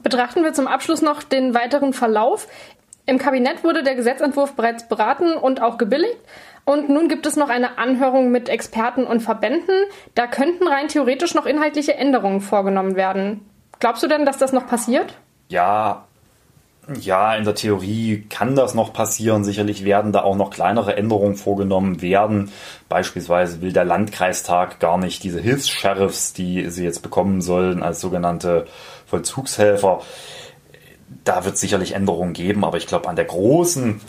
Betrachten 0.03 0.43
wir 0.43 0.53
zum 0.53 0.67
Abschluss 0.67 1.01
noch 1.01 1.21
den 1.21 1.53
weiteren 1.53 1.93
Verlauf. 1.93 2.47
Im 3.05 3.17
Kabinett 3.17 3.63
wurde 3.63 3.83
der 3.83 3.95
Gesetzentwurf 3.95 4.53
bereits 4.53 4.87
beraten 4.87 5.33
und 5.33 5.61
auch 5.61 5.77
gebilligt. 5.77 6.17
Und 6.65 6.89
nun 6.89 7.07
gibt 7.07 7.25
es 7.25 7.35
noch 7.35 7.49
eine 7.49 7.77
Anhörung 7.77 8.31
mit 8.31 8.49
Experten 8.49 9.05
und 9.05 9.21
Verbänden. 9.21 9.75
Da 10.15 10.27
könnten 10.27 10.67
rein 10.67 10.87
theoretisch 10.87 11.33
noch 11.33 11.45
inhaltliche 11.45 11.95
Änderungen 11.95 12.41
vorgenommen 12.41 12.95
werden. 12.95 13.49
Glaubst 13.79 14.03
du 14.03 14.07
denn, 14.07 14.25
dass 14.25 14.37
das 14.37 14.53
noch 14.53 14.67
passiert? 14.67 15.17
Ja, 15.49 16.05
ja, 16.99 17.35
in 17.35 17.43
der 17.43 17.55
Theorie 17.55 18.25
kann 18.29 18.55
das 18.55 18.73
noch 18.73 18.91
passieren. 18.91 19.43
Sicherlich 19.43 19.85
werden 19.85 20.11
da 20.11 20.23
auch 20.23 20.35
noch 20.35 20.49
kleinere 20.49 20.95
Änderungen 20.97 21.35
vorgenommen 21.35 22.01
werden. 22.01 22.51
Beispielsweise 22.89 23.61
will 23.61 23.71
der 23.71 23.85
Landkreistag 23.85 24.79
gar 24.79 24.97
nicht 24.97 25.23
diese 25.23 25.39
Hilfs-Sheriffs, 25.39 26.33
die 26.33 26.69
sie 26.69 26.83
jetzt 26.83 27.01
bekommen 27.01 27.41
sollen, 27.41 27.83
als 27.83 28.01
sogenannte 28.01 28.65
Vollzugshelfer. 29.05 30.01
Da 31.23 31.45
wird 31.45 31.55
es 31.55 31.61
sicherlich 31.61 31.93
Änderungen 31.93 32.33
geben, 32.33 32.65
aber 32.65 32.77
ich 32.77 32.87
glaube, 32.87 33.09
an 33.09 33.15
der 33.15 33.25
großen 33.25 34.01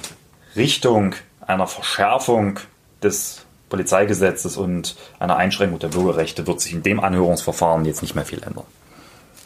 Richtung 0.57 1.15
einer 1.53 1.67
Verschärfung 1.67 2.59
des 3.03 3.45
Polizeigesetzes 3.69 4.57
und 4.57 4.97
einer 5.19 5.37
Einschränkung 5.37 5.79
der 5.79 5.89
Bürgerrechte 5.89 6.47
wird 6.47 6.61
sich 6.61 6.75
in 6.75 6.83
dem 6.83 7.01
Anhörungsverfahren 7.01 7.85
jetzt 7.85 8.03
nicht 8.03 8.15
mehr 8.15 8.25
viel 8.25 8.43
ändern. 8.43 8.65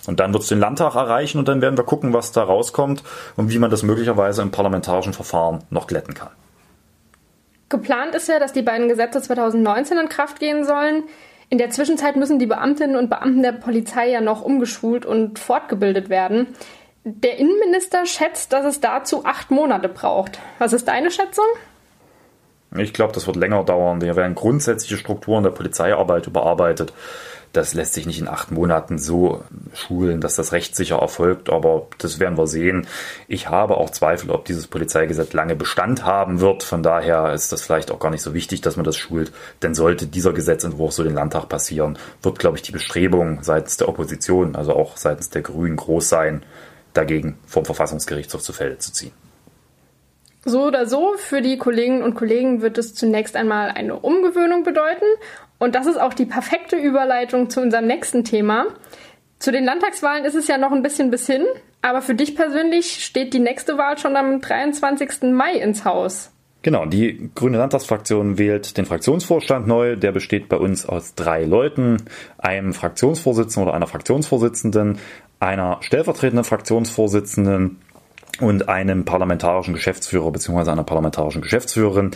Und 0.07 0.21
dann 0.21 0.33
wird 0.33 0.43
es 0.43 0.49
den 0.49 0.61
Landtag 0.61 0.95
erreichen 0.95 1.39
und 1.39 1.49
dann 1.49 1.61
werden 1.61 1.77
wir 1.77 1.85
gucken, 1.85 2.13
was 2.13 2.33
da 2.33 2.43
rauskommt 2.43 3.03
und 3.37 3.51
wie 3.51 3.59
man 3.59 3.71
das 3.71 3.83
möglicherweise 3.83 4.43
im 4.43 4.51
parlamentarischen 4.51 5.13
Verfahren 5.13 5.65
noch 5.71 5.87
glätten 5.87 6.15
kann. 6.15 6.31
Geplant 7.69 8.15
ist 8.15 8.29
ja, 8.29 8.39
dass 8.39 8.53
die 8.53 8.63
beiden 8.63 8.89
Gesetze 8.89 9.21
2019 9.21 9.99
in 9.99 10.09
Kraft 10.09 10.39
gehen 10.39 10.65
sollen. 10.65 11.05
In 11.49 11.59
der 11.59 11.71
Zwischenzeit 11.71 12.17
müssen 12.17 12.39
die 12.39 12.47
Beamtinnen 12.47 12.97
und 12.97 13.11
Beamten 13.11 13.43
der 13.43 13.53
Polizei 13.53 14.11
ja 14.11 14.21
noch 14.21 14.43
umgeschult 14.43 15.07
und 15.07 15.39
fortgebildet 15.39 16.09
werden. 16.09 16.49
Der 17.05 17.39
Innenminister 17.39 18.07
schätzt, 18.07 18.53
dass 18.53 18.65
es 18.65 18.81
dazu 18.81 19.25
acht 19.25 19.53
Monate 19.53 19.89
braucht. 19.89 20.41
Was 20.59 20.73
ist 20.73 20.89
deine 20.89 21.11
Schätzung? 21.11 21.45
Ich 22.75 22.93
glaube, 22.93 23.13
das 23.13 23.27
wird 23.27 23.37
länger 23.37 23.65
dauern. 23.65 24.01
Wir 24.01 24.17
werden 24.17 24.35
grundsätzliche 24.35 24.97
Strukturen 24.97 25.45
der 25.45 25.51
Polizeiarbeit 25.51 26.27
überarbeitet. 26.27 26.93
Das 27.53 27.73
lässt 27.73 27.95
sich 27.95 28.05
nicht 28.05 28.19
in 28.19 28.29
acht 28.29 28.51
Monaten 28.51 28.99
so 28.99 29.43
schulen, 29.73 30.21
dass 30.21 30.37
das 30.37 30.53
rechtssicher 30.53 30.99
erfolgt, 30.99 31.49
aber 31.49 31.87
das 31.97 32.19
werden 32.21 32.37
wir 32.37 32.47
sehen. 32.47 32.87
Ich 33.29 33.49
habe 33.49 33.79
auch 33.79 33.89
Zweifel, 33.89 34.31
ob 34.31 34.45
dieses 34.45 34.67
Polizeigesetz 34.67 35.33
lange 35.33 35.57
Bestand 35.57 36.05
haben 36.05 36.41
wird. 36.41 36.63
Von 36.65 36.83
daher 36.83 37.33
ist 37.33 37.53
das 37.53 37.63
vielleicht 37.63 37.91
auch 37.91 37.99
gar 37.99 38.11
nicht 38.11 38.21
so 38.21 38.35
wichtig, 38.35 38.61
dass 38.61 38.77
man 38.77 38.85
das 38.85 38.97
schult. 38.97 39.33
Denn 39.63 39.75
sollte 39.75 40.07
dieser 40.07 40.35
Gesetzentwurf 40.35 40.93
so 40.93 41.03
den 41.03 41.15
Landtag 41.15 41.49
passieren, 41.49 41.99
wird, 42.21 42.39
glaube 42.39 42.59
ich, 42.59 42.63
die 42.63 42.73
Bestrebung 42.73 43.43
seitens 43.43 43.79
der 43.79 43.89
Opposition, 43.89 44.55
also 44.55 44.75
auch 44.75 44.99
seitens 44.99 45.31
der 45.31 45.43
Grünen, 45.43 45.77
groß 45.77 46.09
sein, 46.11 46.43
dagegen 46.93 47.39
vom 47.47 47.65
Verfassungsgerichtshof 47.65 48.43
zu 48.43 48.53
Felde 48.53 48.79
zu 48.79 48.93
ziehen. 48.93 49.13
So 50.49 50.67
oder 50.67 50.87
so, 50.87 51.15
für 51.17 51.43
die 51.43 51.59
Kolleginnen 51.59 52.03
und 52.03 52.15
Kollegen 52.15 52.63
wird 52.63 52.79
es 52.79 52.95
zunächst 52.95 53.35
einmal 53.35 53.71
eine 53.71 53.97
Umgewöhnung 53.97 54.63
bedeuten. 54.63 55.05
Und 55.59 55.75
das 55.75 55.87
ist 55.87 56.01
auch 56.01 56.15
die 56.15 56.25
perfekte 56.25 56.77
Überleitung 56.77 57.51
zu 57.51 57.61
unserem 57.61 57.89
nächsten 57.89 58.23
Thema. 58.23 58.67
Zu 59.41 59.51
den 59.51 59.65
Landtagswahlen 59.65 60.25
ist 60.25 60.37
es 60.37 60.47
ja 60.47 60.57
noch 60.57 60.71
ein 60.71 60.85
bisschen 60.85 61.11
bis 61.11 61.27
hin, 61.27 61.45
aber 61.83 62.01
für 62.01 62.15
dich 62.15 62.37
persönlich 62.37 63.05
steht 63.05 63.35
die 63.35 63.41
nächste 63.41 63.77
Wahl 63.77 63.99
schon 63.99 64.15
am 64.15 64.41
23. 64.41 65.33
Mai 65.33 65.55
ins 65.55 65.85
Haus. 65.85 66.31
Genau, 66.63 66.87
die 66.87 67.31
Grüne 67.35 67.59
Landtagsfraktion 67.59 68.39
wählt 68.39 68.77
den 68.77 68.87
Fraktionsvorstand 68.87 69.67
neu. 69.67 69.97
Der 69.97 70.13
besteht 70.13 70.49
bei 70.49 70.59
uns 70.59 70.87
aus 70.87 71.17
drei 71.17 71.45
Leuten, 71.45 72.05
einem 72.39 72.73
Fraktionsvorsitzenden 72.73 73.69
oder 73.69 73.75
einer 73.75 73.87
Fraktionsvorsitzenden, 73.89 74.99
einer 75.41 75.79
stellvertretenden 75.81 76.45
Fraktionsvorsitzenden 76.45 77.79
und 78.41 78.69
einem 78.69 79.05
parlamentarischen 79.05 79.75
Geschäftsführer 79.75 80.31
bzw. 80.31 80.71
einer 80.71 80.85
parlamentarischen 80.85 81.43
Geschäftsführerin. 81.43 82.13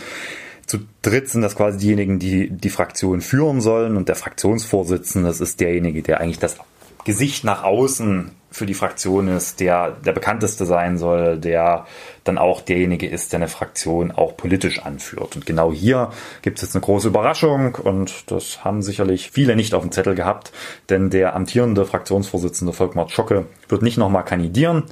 Zu 0.65 0.79
dritt 1.01 1.29
sind 1.29 1.41
das 1.41 1.55
quasi 1.55 1.79
diejenigen, 1.79 2.19
die 2.19 2.49
die 2.49 2.69
Fraktion 2.69 3.21
führen 3.21 3.61
sollen 3.61 3.97
und 3.97 4.07
der 4.07 4.15
Fraktionsvorsitzende, 4.15 5.27
das 5.27 5.41
ist 5.41 5.59
derjenige, 5.59 6.01
der 6.01 6.21
eigentlich 6.21 6.39
das 6.39 6.57
Gesicht 7.03 7.43
nach 7.43 7.63
außen 7.63 8.31
für 8.51 8.65
die 8.65 8.73
Fraktion 8.73 9.27
ist, 9.29 9.59
der 9.59 9.91
der 9.91 10.11
bekannteste 10.11 10.65
sein 10.65 10.97
soll, 10.97 11.37
der 11.37 11.85
dann 12.23 12.37
auch 12.37 12.61
derjenige 12.61 13.07
ist, 13.07 13.33
der 13.33 13.39
eine 13.39 13.47
Fraktion 13.47 14.11
auch 14.11 14.37
politisch 14.37 14.79
anführt. 14.79 15.35
Und 15.35 15.45
genau 15.45 15.71
hier 15.71 16.11
gibt 16.41 16.57
es 16.57 16.63
jetzt 16.63 16.75
eine 16.75 16.83
große 16.83 17.07
Überraschung 17.07 17.75
und 17.75 18.29
das 18.29 18.63
haben 18.63 18.81
sicherlich 18.83 19.31
viele 19.31 19.55
nicht 19.55 19.73
auf 19.73 19.81
dem 19.81 19.91
Zettel 19.91 20.13
gehabt, 20.13 20.51
denn 20.89 21.09
der 21.09 21.35
amtierende 21.35 21.85
Fraktionsvorsitzende 21.85 22.73
Volkmar 22.73 23.09
Schocke 23.09 23.45
wird 23.69 23.81
nicht 23.81 23.97
nochmal 23.97 24.25
kandidieren. 24.25 24.83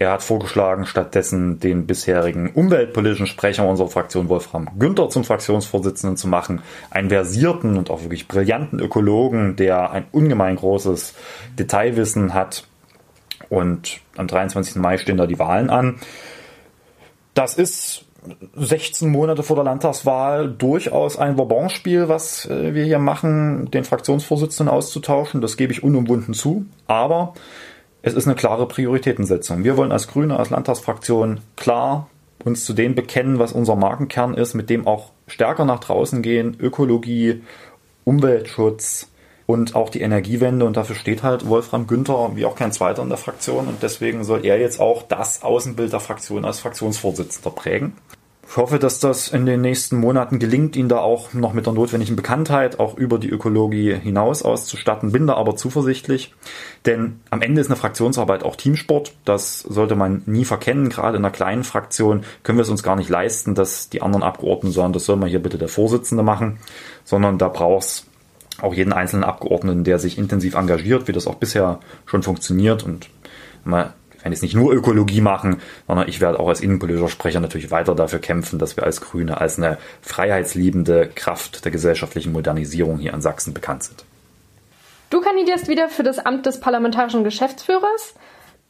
Er 0.00 0.12
hat 0.12 0.22
vorgeschlagen, 0.22 0.86
stattdessen 0.86 1.60
den 1.60 1.86
bisherigen 1.86 2.50
umweltpolitischen 2.54 3.26
Sprecher 3.26 3.68
unserer 3.68 3.88
Fraktion 3.88 4.30
Wolfram 4.30 4.70
Günther 4.78 5.10
zum 5.10 5.24
Fraktionsvorsitzenden 5.24 6.16
zu 6.16 6.26
machen. 6.26 6.62
Einen 6.90 7.10
versierten 7.10 7.76
und 7.76 7.90
auch 7.90 8.00
wirklich 8.00 8.26
brillanten 8.26 8.80
Ökologen, 8.80 9.56
der 9.56 9.90
ein 9.90 10.06
ungemein 10.10 10.56
großes 10.56 11.12
Detailwissen 11.58 12.32
hat. 12.32 12.64
Und 13.50 14.00
am 14.16 14.26
23. 14.26 14.76
Mai 14.76 14.96
stehen 14.96 15.18
da 15.18 15.26
die 15.26 15.38
Wahlen 15.38 15.68
an. 15.68 15.96
Das 17.34 17.54
ist 17.54 18.06
16 18.54 19.10
Monate 19.10 19.42
vor 19.42 19.56
der 19.56 19.64
Landtagswahl 19.64 20.50
durchaus 20.50 21.18
ein 21.18 21.36
Vauban-Spiel, 21.36 22.08
was 22.08 22.46
äh, 22.46 22.74
wir 22.74 22.84
hier 22.84 22.98
machen, 22.98 23.70
den 23.70 23.84
Fraktionsvorsitzenden 23.84 24.72
auszutauschen. 24.72 25.40
Das 25.40 25.56
gebe 25.56 25.72
ich 25.72 25.82
unumwunden 25.82 26.32
zu. 26.32 26.64
Aber 26.86 27.34
es 28.02 28.14
ist 28.14 28.26
eine 28.26 28.36
klare 28.36 28.66
Prioritätensetzung. 28.68 29.64
Wir 29.64 29.76
wollen 29.76 29.92
als 29.92 30.08
Grüne, 30.08 30.38
als 30.38 30.50
Landtagsfraktion 30.50 31.40
klar 31.56 32.08
uns 32.44 32.64
zu 32.64 32.72
dem 32.72 32.94
bekennen, 32.94 33.38
was 33.38 33.52
unser 33.52 33.76
Markenkern 33.76 34.34
ist, 34.34 34.54
mit 34.54 34.70
dem 34.70 34.86
auch 34.86 35.10
stärker 35.26 35.66
nach 35.66 35.80
draußen 35.80 36.22
gehen, 36.22 36.56
Ökologie, 36.58 37.42
Umweltschutz 38.04 39.09
und 39.50 39.74
auch 39.74 39.90
die 39.90 40.00
Energiewende. 40.00 40.64
Und 40.64 40.76
dafür 40.76 40.94
steht 40.94 41.22
halt 41.22 41.48
Wolfram 41.48 41.86
Günther 41.86 42.30
wie 42.34 42.44
auch 42.44 42.54
kein 42.54 42.72
zweiter 42.72 43.02
in 43.02 43.08
der 43.08 43.18
Fraktion. 43.18 43.66
Und 43.66 43.82
deswegen 43.82 44.22
soll 44.22 44.44
er 44.44 44.60
jetzt 44.60 44.80
auch 44.80 45.02
das 45.02 45.42
Außenbild 45.42 45.92
der 45.92 46.00
Fraktion 46.00 46.44
als 46.44 46.60
Fraktionsvorsitzender 46.60 47.50
prägen. 47.50 47.94
Ich 48.48 48.56
hoffe, 48.56 48.80
dass 48.80 48.98
das 48.98 49.28
in 49.28 49.46
den 49.46 49.60
nächsten 49.60 49.96
Monaten 49.96 50.40
gelingt, 50.40 50.74
ihn 50.74 50.88
da 50.88 50.98
auch 50.98 51.32
noch 51.34 51.52
mit 51.52 51.66
der 51.66 51.72
notwendigen 51.72 52.16
Bekanntheit 52.16 52.80
auch 52.80 52.96
über 52.96 53.18
die 53.18 53.28
Ökologie 53.28 53.94
hinaus 53.94 54.42
auszustatten. 54.42 55.12
Bin 55.12 55.28
da 55.28 55.34
aber 55.34 55.54
zuversichtlich, 55.54 56.34
denn 56.84 57.20
am 57.30 57.42
Ende 57.42 57.60
ist 57.60 57.68
eine 57.68 57.76
Fraktionsarbeit 57.76 58.42
auch 58.42 58.56
Teamsport. 58.56 59.14
Das 59.24 59.60
sollte 59.60 59.94
man 59.94 60.22
nie 60.26 60.44
verkennen. 60.44 60.88
Gerade 60.88 61.16
in 61.16 61.24
einer 61.24 61.32
kleinen 61.32 61.62
Fraktion 61.62 62.24
können 62.42 62.58
wir 62.58 62.64
es 62.64 62.70
uns 62.70 62.82
gar 62.82 62.96
nicht 62.96 63.08
leisten, 63.08 63.54
dass 63.54 63.88
die 63.88 64.02
anderen 64.02 64.24
Abgeordneten 64.24 64.74
sagen, 64.74 64.92
das 64.92 65.04
soll 65.04 65.14
mal 65.14 65.28
hier 65.28 65.42
bitte 65.42 65.58
der 65.58 65.68
Vorsitzende 65.68 66.24
machen, 66.24 66.58
sondern 67.04 67.38
da 67.38 67.48
braucht 67.48 67.84
es 67.84 68.09
auch 68.62 68.74
jeden 68.74 68.92
einzelnen 68.92 69.24
Abgeordneten, 69.24 69.84
der 69.84 69.98
sich 69.98 70.18
intensiv 70.18 70.54
engagiert, 70.54 71.08
wie 71.08 71.12
das 71.12 71.26
auch 71.26 71.36
bisher 71.36 71.80
schon 72.06 72.22
funktioniert 72.22 72.82
und 72.84 73.08
mal 73.64 73.94
ich 74.20 74.24
werde 74.24 74.34
jetzt 74.34 74.42
nicht 74.42 74.54
nur 74.54 74.74
Ökologie 74.74 75.22
machen, 75.22 75.62
sondern 75.86 76.06
ich 76.06 76.20
werde 76.20 76.38
auch 76.38 76.48
als 76.48 76.60
innenpolitischer 76.60 77.08
Sprecher 77.08 77.40
natürlich 77.40 77.70
weiter 77.70 77.94
dafür 77.94 78.18
kämpfen, 78.18 78.58
dass 78.58 78.76
wir 78.76 78.84
als 78.84 79.00
Grüne 79.00 79.40
als 79.40 79.56
eine 79.56 79.78
freiheitsliebende 80.02 81.08
Kraft 81.14 81.64
der 81.64 81.72
gesellschaftlichen 81.72 82.32
Modernisierung 82.32 82.98
hier 82.98 83.14
in 83.14 83.22
Sachsen 83.22 83.54
bekannt 83.54 83.84
sind. 83.84 84.04
Du 85.08 85.22
kandidierst 85.22 85.68
wieder 85.68 85.88
für 85.88 86.02
das 86.02 86.18
Amt 86.18 86.44
des 86.44 86.60
parlamentarischen 86.60 87.24
Geschäftsführers. 87.24 88.14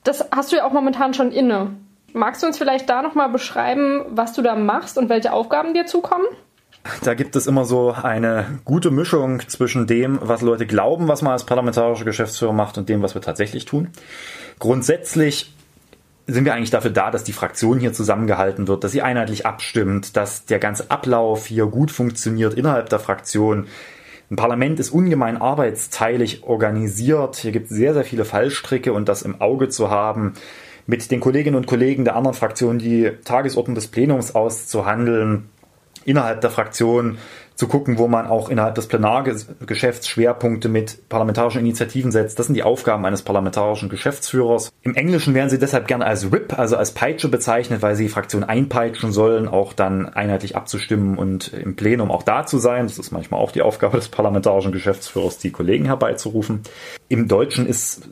Das 0.05 0.25
hast 0.31 0.53
du 0.53 0.57
ja 0.57 0.65
auch 0.65 0.73
momentan 0.73 1.15
schon 1.15 1.33
inne. 1.33 1.73
Magst 2.13 2.45
du 2.45 2.47
uns 2.47 2.57
vielleicht 2.57 2.89
da 2.89 3.03
nochmal 3.03 3.29
beschreiben, 3.29 4.05
was 4.09 4.33
du 4.33 4.43
da 4.43 4.55
machst 4.55 4.99
und 4.99 5.09
welche 5.09 5.33
Aufgaben 5.33 5.75
dir 5.75 5.87
zukommen? 5.87 6.27
Da 7.03 7.15
gibt 7.15 7.37
es 7.37 7.47
immer 7.47 7.65
so 7.65 7.93
eine 7.93 8.61
gute 8.65 8.91
Mischung 8.91 9.41
zwischen 9.49 9.87
dem, 9.87 10.19
was 10.23 10.41
Leute 10.41 10.67
glauben, 10.67 11.09
was 11.09 11.21
man 11.21 11.33
als 11.33 11.45
parlamentarischer 11.45 12.07
Geschäftsführer 12.07 12.53
macht 12.53 12.79
und 12.79 12.89
dem, 12.89 13.03
was 13.03 13.15
wir 13.15 13.21
tatsächlich 13.21 13.67
tun. 13.67 13.89
Grundsätzlich 14.59 15.55
sind 16.27 16.45
wir 16.45 16.55
eigentlich 16.55 16.71
dafür 16.71 16.91
da, 16.91 17.11
dass 17.11 17.25
die 17.25 17.33
Fraktion 17.33 17.79
hier 17.81 17.93
zusammengehalten 17.93 18.69
wird, 18.69 18.85
dass 18.85 18.93
sie 18.93 19.03
einheitlich 19.03 19.47
abstimmt, 19.47 20.17
dass 20.17 20.47
der 20.47 20.59
ganze 20.59 20.91
Ablauf 20.91 21.47
hier 21.47 21.67
gut 21.67 21.91
funktioniert 21.91 22.55
innerhalb 22.55 22.89
der 22.89 22.99
Fraktion. 22.99 23.67
Ein 24.31 24.37
Parlament 24.37 24.79
ist 24.79 24.91
ungemein 24.91 25.37
arbeitsteilig 25.37 26.45
organisiert. 26.45 27.37
Hier 27.37 27.53
gibt 27.53 27.71
es 27.71 27.77
sehr, 27.77 27.95
sehr 27.95 28.05
viele 28.05 28.25
Fallstricke 28.25 28.93
und 28.93 29.09
das 29.09 29.23
im 29.23 29.41
Auge 29.41 29.69
zu 29.69 29.91
haben, 29.91 30.35
mit 30.87 31.11
den 31.11 31.21
Kolleginnen 31.21 31.57
und 31.57 31.67
Kollegen 31.67 32.05
der 32.05 32.17
anderen 32.17 32.37
Fraktionen 32.37 32.79
die 32.79 33.11
Tagesordnung 33.25 33.75
des 33.75 33.89
Plenums 33.89 34.35
auszuhandeln, 34.35 35.49
innerhalb 36.05 36.41
der 36.41 36.51
Fraktion 36.51 37.19
zu 37.61 37.69
gucken, 37.69 37.99
wo 37.99 38.09
man 38.09 38.27
auch 38.27 38.49
innerhalb 38.49 38.75
des 38.75 38.89
Plenargeschäfts 38.89 40.09
Schwerpunkte 40.09 40.71
mit 40.71 41.11
parlamentarischen 41.11 41.61
Initiativen 41.61 42.11
setzt. 42.11 42.39
Das 42.39 42.47
sind 42.47 42.55
die 42.55 42.63
Aufgaben 42.63 43.05
eines 43.05 43.21
parlamentarischen 43.21 43.91
Geschäftsführers. 43.91 44.73
Im 44.81 44.95
Englischen 44.95 45.35
werden 45.35 45.51
sie 45.51 45.59
deshalb 45.59 45.87
gerne 45.87 46.07
als 46.07 46.33
Whip, 46.33 46.59
also 46.59 46.79
als 46.79 46.93
Peitsche 46.93 47.29
bezeichnet, 47.29 47.83
weil 47.83 47.97
sie 47.97 48.05
die 48.05 48.09
Fraktion 48.09 48.45
einpeitschen 48.45 49.13
sollen, 49.13 49.47
auch 49.47 49.75
dann 49.75 50.09
einheitlich 50.09 50.57
abzustimmen 50.57 51.19
und 51.19 51.53
im 51.53 51.77
Plenum 51.77 52.11
auch 52.11 52.23
da 52.23 52.47
zu 52.47 52.57
sein. 52.57 52.87
Das 52.87 52.99
ist 52.99 53.11
manchmal 53.11 53.41
auch 53.41 53.53
die 53.53 53.61
Aufgabe 53.61 53.99
des 53.99 54.09
parlamentarischen 54.09 54.73
Geschäftsführers, 54.73 55.37
die 55.37 55.51
Kollegen 55.51 55.85
herbeizurufen. 55.85 56.63
Im 57.09 57.29
Deutschen 57.29 57.67
ist 57.67 58.09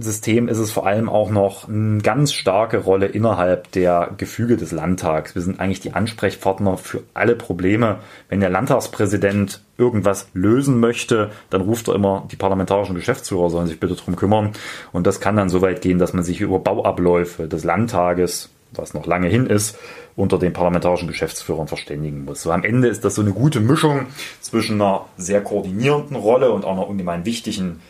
System 0.00 0.48
ist 0.48 0.58
es 0.58 0.70
vor 0.70 0.86
allem 0.86 1.08
auch 1.08 1.30
noch 1.30 1.68
eine 1.68 1.98
ganz 1.98 2.32
starke 2.32 2.78
Rolle 2.78 3.06
innerhalb 3.06 3.72
der 3.72 4.10
Gefüge 4.16 4.56
des 4.56 4.70
Landtags. 4.70 5.34
Wir 5.34 5.42
sind 5.42 5.60
eigentlich 5.60 5.80
die 5.80 5.92
Ansprechpartner 5.92 6.76
für 6.76 7.02
alle 7.14 7.34
Probleme. 7.34 7.98
Wenn 8.28 8.40
der 8.40 8.50
Landtagspräsident 8.50 9.62
irgendwas 9.76 10.28
lösen 10.34 10.78
möchte, 10.78 11.30
dann 11.50 11.62
ruft 11.62 11.88
er 11.88 11.94
immer 11.94 12.26
die 12.30 12.36
parlamentarischen 12.36 12.94
Geschäftsführer, 12.94 13.50
sollen 13.50 13.66
sich 13.66 13.80
bitte 13.80 13.94
drum 13.94 14.16
kümmern. 14.16 14.52
Und 14.92 15.06
das 15.06 15.20
kann 15.20 15.36
dann 15.36 15.48
so 15.48 15.62
weit 15.62 15.80
gehen, 15.80 15.98
dass 15.98 16.12
man 16.12 16.22
sich 16.22 16.40
über 16.40 16.60
Bauabläufe 16.60 17.48
des 17.48 17.64
Landtages, 17.64 18.50
was 18.72 18.94
noch 18.94 19.06
lange 19.06 19.28
hin 19.28 19.46
ist, 19.46 19.78
unter 20.14 20.38
den 20.38 20.52
parlamentarischen 20.52 21.08
Geschäftsführern 21.08 21.68
verständigen 21.68 22.24
muss. 22.24 22.42
So 22.42 22.52
am 22.52 22.64
Ende 22.64 22.88
ist 22.88 23.04
das 23.04 23.14
so 23.14 23.22
eine 23.22 23.32
gute 23.32 23.60
Mischung 23.60 24.06
zwischen 24.40 24.80
einer 24.80 25.06
sehr 25.16 25.42
koordinierenden 25.42 26.16
Rolle 26.16 26.52
und 26.52 26.64
auch 26.64 26.72
einer 26.72 26.88
ungemein 26.88 27.24
wichtigen 27.24 27.80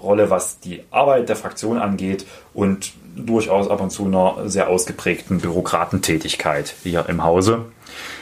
Rolle, 0.00 0.30
was 0.30 0.60
die 0.60 0.82
Arbeit 0.90 1.28
der 1.28 1.36
Fraktion 1.36 1.78
angeht 1.78 2.26
und 2.54 2.92
durchaus 3.16 3.68
ab 3.68 3.80
und 3.80 3.90
zu 3.90 4.06
einer 4.06 4.48
sehr 4.48 4.68
ausgeprägten 4.68 5.40
Bürokratentätigkeit 5.40 6.74
hier 6.82 7.06
im 7.08 7.22
Hause. 7.22 7.66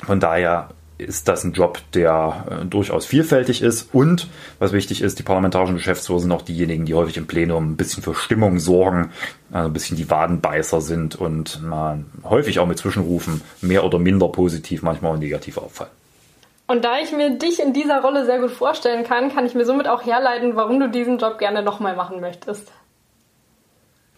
Von 0.05 0.21
daher 0.21 0.71
ist 0.99 1.29
das 1.29 1.45
ein 1.45 1.53
Job, 1.53 1.81
der 1.95 2.45
äh, 2.51 2.65
durchaus 2.67 3.07
vielfältig 3.07 3.63
ist 3.63 3.89
und, 3.93 4.29
was 4.59 4.73
wichtig 4.73 5.01
ist, 5.01 5.19
die 5.19 5.23
parlamentarischen 5.23 5.77
Geschäftsführer 5.77 6.21
sind 6.21 6.33
auch 6.33 6.43
diejenigen, 6.43 6.87
die 6.87 6.95
häufig 6.95 7.17
im 7.17 7.27
Plenum 7.27 7.73
ein 7.73 7.77
bisschen 7.77 8.03
für 8.03 8.15
Stimmung 8.15 8.59
sorgen, 8.59 9.11
also 9.53 9.69
ein 9.69 9.73
bisschen 9.73 9.97
die 9.97 10.11
Wadenbeißer 10.11 10.81
sind 10.81 11.15
und 11.15 11.63
man 11.63 12.07
häufig 12.25 12.59
auch 12.59 12.67
mit 12.67 12.79
Zwischenrufen 12.79 13.43
mehr 13.61 13.85
oder 13.85 14.01
minder 14.01 14.29
positiv, 14.29 14.83
manchmal 14.83 15.15
auch 15.15 15.19
negativ 15.19 15.57
auffallen. 15.59 15.93
Und 16.69 16.85
da 16.85 16.99
ich 16.99 17.13
mir 17.13 17.31
dich 17.31 17.61
in 17.61 17.73
dieser 17.73 18.03
Rolle 18.03 18.27
sehr 18.27 18.41
gut 18.41 18.51
vorstellen 18.51 19.03
kann, 19.03 19.35
kann 19.35 19.47
ich 19.47 19.55
mir 19.55 19.65
somit 19.65 19.89
auch 19.89 20.05
herleiten, 20.05 20.55
warum 20.55 20.79
du 20.79 20.89
diesen 20.89 21.19
Job 21.19 21.39
gerne 21.39 21.63
nochmal 21.63 21.97
machen 21.97 22.21
möchtest. 22.21 22.71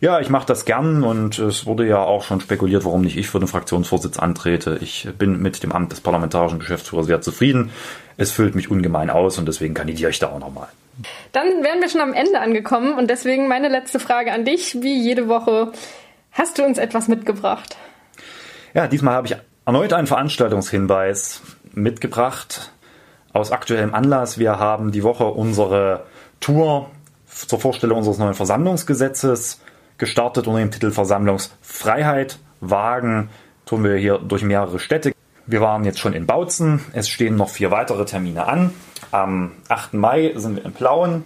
Ja, 0.00 0.18
ich 0.18 0.30
mache 0.30 0.46
das 0.46 0.64
gern 0.64 1.04
und 1.04 1.38
es 1.38 1.66
wurde 1.66 1.86
ja 1.86 2.02
auch 2.02 2.24
schon 2.24 2.40
spekuliert, 2.40 2.84
warum 2.84 3.02
nicht 3.02 3.16
ich 3.16 3.28
für 3.28 3.38
den 3.38 3.46
Fraktionsvorsitz 3.46 4.18
antrete. 4.18 4.78
Ich 4.80 5.08
bin 5.16 5.40
mit 5.40 5.62
dem 5.62 5.72
Amt 5.72 5.92
des 5.92 6.00
parlamentarischen 6.00 6.58
Geschäftsführers 6.58 7.06
sehr 7.06 7.20
zufrieden. 7.20 7.70
Es 8.16 8.32
füllt 8.32 8.56
mich 8.56 8.70
ungemein 8.70 9.10
aus 9.10 9.38
und 9.38 9.46
deswegen 9.46 9.74
kandidiere 9.74 10.10
ich 10.10 10.18
da 10.18 10.30
auch 10.30 10.40
nochmal. 10.40 10.68
Dann 11.32 11.62
wären 11.62 11.80
wir 11.80 11.88
schon 11.88 12.00
am 12.00 12.14
Ende 12.14 12.40
angekommen 12.40 12.94
und 12.94 13.10
deswegen 13.10 13.46
meine 13.46 13.68
letzte 13.68 14.00
Frage 14.00 14.32
an 14.32 14.44
dich, 14.44 14.82
wie 14.82 15.00
jede 15.00 15.28
Woche. 15.28 15.70
Hast 16.32 16.58
du 16.58 16.64
uns 16.64 16.78
etwas 16.78 17.06
mitgebracht? 17.06 17.76
Ja, 18.74 18.88
diesmal 18.88 19.14
habe 19.14 19.26
ich 19.28 19.36
erneut 19.66 19.92
einen 19.92 20.06
Veranstaltungshinweis 20.06 21.42
mitgebracht 21.72 22.72
aus 23.32 23.52
aktuellem 23.52 23.94
Anlass. 23.94 24.38
Wir 24.38 24.58
haben 24.58 24.92
die 24.92 25.02
Woche 25.02 25.24
unsere 25.24 26.04
Tour 26.40 26.90
zur 27.26 27.60
Vorstellung 27.60 27.98
unseres 27.98 28.18
neuen 28.18 28.34
Versammlungsgesetzes 28.34 29.60
gestartet 29.98 30.46
unter 30.46 30.60
dem 30.60 30.70
Titel 30.70 30.90
Versammlungsfreiheit 30.90 32.38
wagen. 32.60 33.30
Tun 33.66 33.84
wir 33.84 33.96
hier 33.96 34.18
durch 34.18 34.42
mehrere 34.42 34.78
Städte. 34.78 35.12
Wir 35.46 35.60
waren 35.60 35.84
jetzt 35.84 35.98
schon 35.98 36.12
in 36.12 36.26
Bautzen. 36.26 36.80
Es 36.92 37.08
stehen 37.08 37.36
noch 37.36 37.50
vier 37.50 37.70
weitere 37.70 38.04
Termine 38.04 38.46
an. 38.46 38.72
Am 39.10 39.52
8. 39.68 39.94
Mai 39.94 40.32
sind 40.36 40.56
wir 40.56 40.64
in 40.64 40.72
Plauen, 40.72 41.24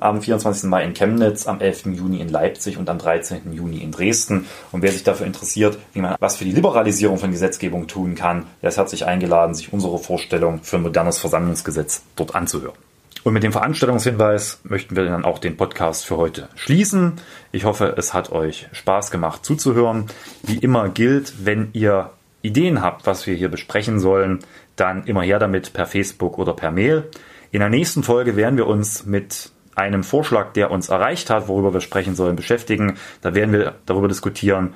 am 0.00 0.22
24. 0.22 0.64
Mai 0.64 0.84
in 0.84 0.94
Chemnitz, 0.94 1.46
am 1.46 1.60
11. 1.60 1.86
Juni 1.86 2.20
in 2.20 2.28
Leipzig 2.28 2.78
und 2.78 2.88
am 2.88 2.98
13. 2.98 3.52
Juni 3.52 3.78
in 3.78 3.92
Dresden. 3.92 4.46
Und 4.72 4.82
wer 4.82 4.92
sich 4.92 5.04
dafür 5.04 5.26
interessiert, 5.26 5.78
wie 5.92 6.00
man 6.00 6.16
was 6.20 6.36
für 6.36 6.44
die 6.44 6.52
Liberalisierung 6.52 7.18
von 7.18 7.30
Gesetzgebung 7.30 7.86
tun 7.86 8.14
kann, 8.14 8.46
der 8.62 8.70
ist 8.70 8.76
herzlich 8.76 9.06
eingeladen, 9.06 9.54
sich 9.54 9.72
unsere 9.72 9.98
Vorstellung 9.98 10.60
für 10.62 10.76
ein 10.76 10.82
modernes 10.82 11.18
Versammlungsgesetz 11.18 12.02
dort 12.16 12.34
anzuhören. 12.34 12.76
Und 13.22 13.34
mit 13.34 13.42
dem 13.42 13.52
Veranstaltungshinweis 13.52 14.60
möchten 14.64 14.96
wir 14.96 15.04
dann 15.04 15.26
auch 15.26 15.38
den 15.38 15.56
Podcast 15.56 16.06
für 16.06 16.16
heute 16.16 16.48
schließen. 16.54 17.14
Ich 17.52 17.64
hoffe, 17.64 17.94
es 17.98 18.14
hat 18.14 18.32
euch 18.32 18.68
Spaß 18.72 19.10
gemacht 19.10 19.44
zuzuhören. 19.44 20.06
Wie 20.42 20.56
immer 20.56 20.88
gilt, 20.88 21.44
wenn 21.44 21.68
ihr 21.74 22.10
Ideen 22.40 22.80
habt, 22.80 23.06
was 23.06 23.26
wir 23.26 23.34
hier 23.34 23.50
besprechen 23.50 24.00
sollen, 24.00 24.38
dann 24.76 25.04
immer 25.04 25.22
her 25.22 25.38
damit 25.38 25.74
per 25.74 25.84
Facebook 25.84 26.38
oder 26.38 26.54
per 26.54 26.70
Mail. 26.70 27.10
In 27.52 27.60
der 27.60 27.68
nächsten 27.68 28.02
Folge 28.02 28.36
werden 28.36 28.56
wir 28.56 28.66
uns 28.66 29.04
mit 29.04 29.50
einem 29.80 30.04
Vorschlag, 30.04 30.52
der 30.52 30.70
uns 30.70 30.88
erreicht 30.88 31.30
hat, 31.30 31.48
worüber 31.48 31.72
wir 31.72 31.80
sprechen 31.80 32.14
sollen, 32.14 32.36
beschäftigen. 32.36 32.96
Da 33.22 33.34
werden 33.34 33.52
wir 33.52 33.74
darüber 33.86 34.08
diskutieren, 34.08 34.74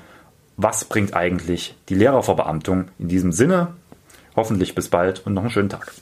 was 0.56 0.84
bringt 0.84 1.14
eigentlich 1.14 1.74
die 1.88 1.94
Lehrerverbeamtung 1.94 2.86
in 2.98 3.08
diesem 3.08 3.32
Sinne. 3.32 3.74
Hoffentlich 4.36 4.74
bis 4.74 4.88
bald 4.88 5.24
und 5.26 5.34
noch 5.34 5.42
einen 5.42 5.50
schönen 5.50 5.68
Tag. 5.68 5.92